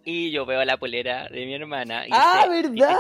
Y 0.05 0.31
yo 0.33 0.45
veo 0.47 0.63
la 0.65 0.77
polera 0.77 1.29
de 1.29 1.47
mi 1.47 1.55
hermana. 1.55 2.07
Y 2.07 2.11
¡Ah, 2.13 2.47
dice, 2.49 2.69
verdad! 2.69 2.97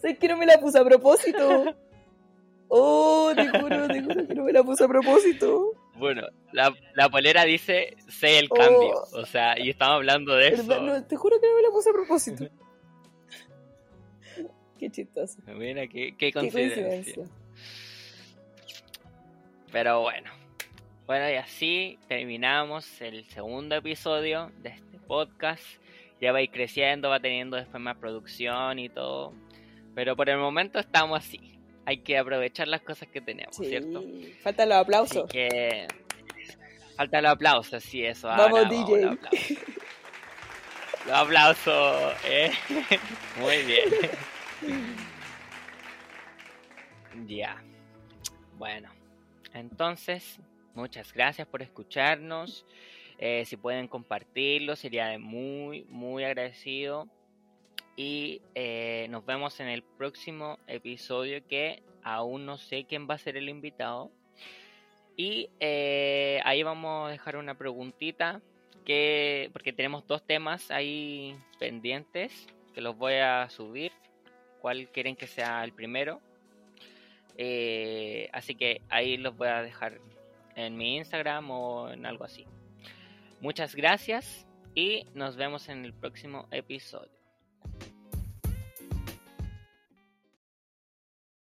¿Sabes 0.00 0.18
que 0.20 0.28
no 0.28 0.36
me 0.36 0.46
la 0.46 0.58
puse 0.58 0.78
a 0.78 0.84
propósito? 0.84 1.74
Oh, 2.68 3.32
te 3.34 3.48
juro, 3.48 3.88
te 3.88 4.02
juro 4.02 4.26
que 4.26 4.34
no 4.34 4.44
me 4.44 4.52
la 4.52 4.62
puse 4.62 4.84
a 4.84 4.88
propósito. 4.88 5.72
Bueno, 5.94 6.22
la, 6.52 6.72
la 6.94 7.08
polera 7.08 7.44
dice 7.44 7.96
sé 8.08 8.38
el 8.38 8.46
Oh. 8.50 8.54
cambio. 8.54 9.02
O 9.14 9.26
sea, 9.26 9.58
y 9.58 9.70
estamos 9.70 9.96
hablando 9.96 10.34
de 10.36 10.48
eso. 10.48 10.62
Te 11.08 11.16
juro 11.16 11.40
que 11.40 11.46
no 11.48 11.56
me 11.56 11.62
la 11.62 11.70
puse 11.70 11.90
a 11.90 11.92
propósito. 11.92 12.44
Qué 14.78 14.90
chistoso. 14.90 15.38
Mira, 15.46 15.88
qué, 15.88 16.14
qué 16.16 16.32
coincidencia. 16.32 17.24
Pero 19.72 20.00
bueno. 20.02 20.30
Bueno, 21.06 21.28
y 21.30 21.34
así 21.34 21.98
terminamos 22.06 23.00
el 23.00 23.24
segundo 23.24 23.74
episodio 23.74 24.52
de 24.62 24.68
este 24.70 24.98
podcast. 25.06 25.64
Ya 26.20 26.32
va 26.32 26.38
a 26.38 26.42
ir 26.42 26.50
creciendo, 26.50 27.08
va 27.08 27.18
teniendo 27.18 27.56
después 27.56 27.82
más 27.82 27.96
producción 27.96 28.78
y 28.78 28.88
todo. 28.88 29.32
Pero 29.94 30.14
por 30.16 30.28
el 30.28 30.38
momento 30.38 30.78
estamos 30.78 31.18
así. 31.18 31.57
Hay 31.88 32.02
que 32.02 32.18
aprovechar 32.18 32.68
las 32.68 32.82
cosas 32.82 33.08
que 33.08 33.22
tenemos, 33.22 33.56
¿cierto? 33.56 34.02
Sí, 34.02 34.36
faltan 34.42 34.68
los 34.68 34.76
Así 34.76 34.82
aplausos. 34.84 35.30
que. 35.30 35.88
Falta 36.98 37.22
los 37.22 37.32
aplausos, 37.32 37.82
sí, 37.82 38.04
eso. 38.04 38.28
Vamos, 38.28 38.68
DJ. 38.68 39.00
los 39.06 39.12
aplausos. 39.16 39.58
Los 41.06 41.14
aplausos, 41.16 42.12
eh. 42.26 42.52
Muy 43.40 43.62
bien. 43.62 43.88
Ya. 47.26 47.62
Bueno, 48.58 48.90
entonces, 49.54 50.38
muchas 50.74 51.12
gracias 51.14 51.48
por 51.48 51.62
escucharnos. 51.62 52.66
Eh, 53.16 53.44
si 53.46 53.56
pueden 53.56 53.88
compartirlo, 53.88 54.76
sería 54.76 55.06
de 55.06 55.18
muy, 55.18 55.84
muy 55.84 56.22
agradecido. 56.22 57.08
Y 57.98 58.42
eh, 58.54 59.08
nos 59.10 59.26
vemos 59.26 59.58
en 59.58 59.66
el 59.66 59.82
próximo 59.82 60.60
episodio 60.68 61.44
que 61.48 61.82
aún 62.04 62.46
no 62.46 62.56
sé 62.56 62.84
quién 62.84 63.10
va 63.10 63.14
a 63.14 63.18
ser 63.18 63.36
el 63.36 63.48
invitado. 63.48 64.12
Y 65.16 65.50
eh, 65.58 66.40
ahí 66.44 66.62
vamos 66.62 67.08
a 67.08 67.10
dejar 67.10 67.36
una 67.36 67.58
preguntita 67.58 68.40
que 68.84 69.50
porque 69.52 69.72
tenemos 69.72 70.06
dos 70.06 70.24
temas 70.24 70.70
ahí 70.70 71.36
pendientes 71.58 72.46
que 72.72 72.80
los 72.80 72.96
voy 72.96 73.14
a 73.14 73.50
subir. 73.50 73.90
¿Cuál 74.60 74.88
quieren 74.90 75.16
que 75.16 75.26
sea 75.26 75.64
el 75.64 75.72
primero? 75.72 76.20
Eh, 77.36 78.28
así 78.32 78.54
que 78.54 78.80
ahí 78.90 79.16
los 79.16 79.36
voy 79.36 79.48
a 79.48 79.60
dejar 79.60 79.98
en 80.54 80.76
mi 80.76 80.98
Instagram 80.98 81.50
o 81.50 81.90
en 81.90 82.06
algo 82.06 82.22
así. 82.22 82.46
Muchas 83.40 83.74
gracias 83.74 84.46
y 84.72 85.04
nos 85.14 85.34
vemos 85.34 85.68
en 85.68 85.84
el 85.84 85.92
próximo 85.92 86.46
episodio. 86.52 87.17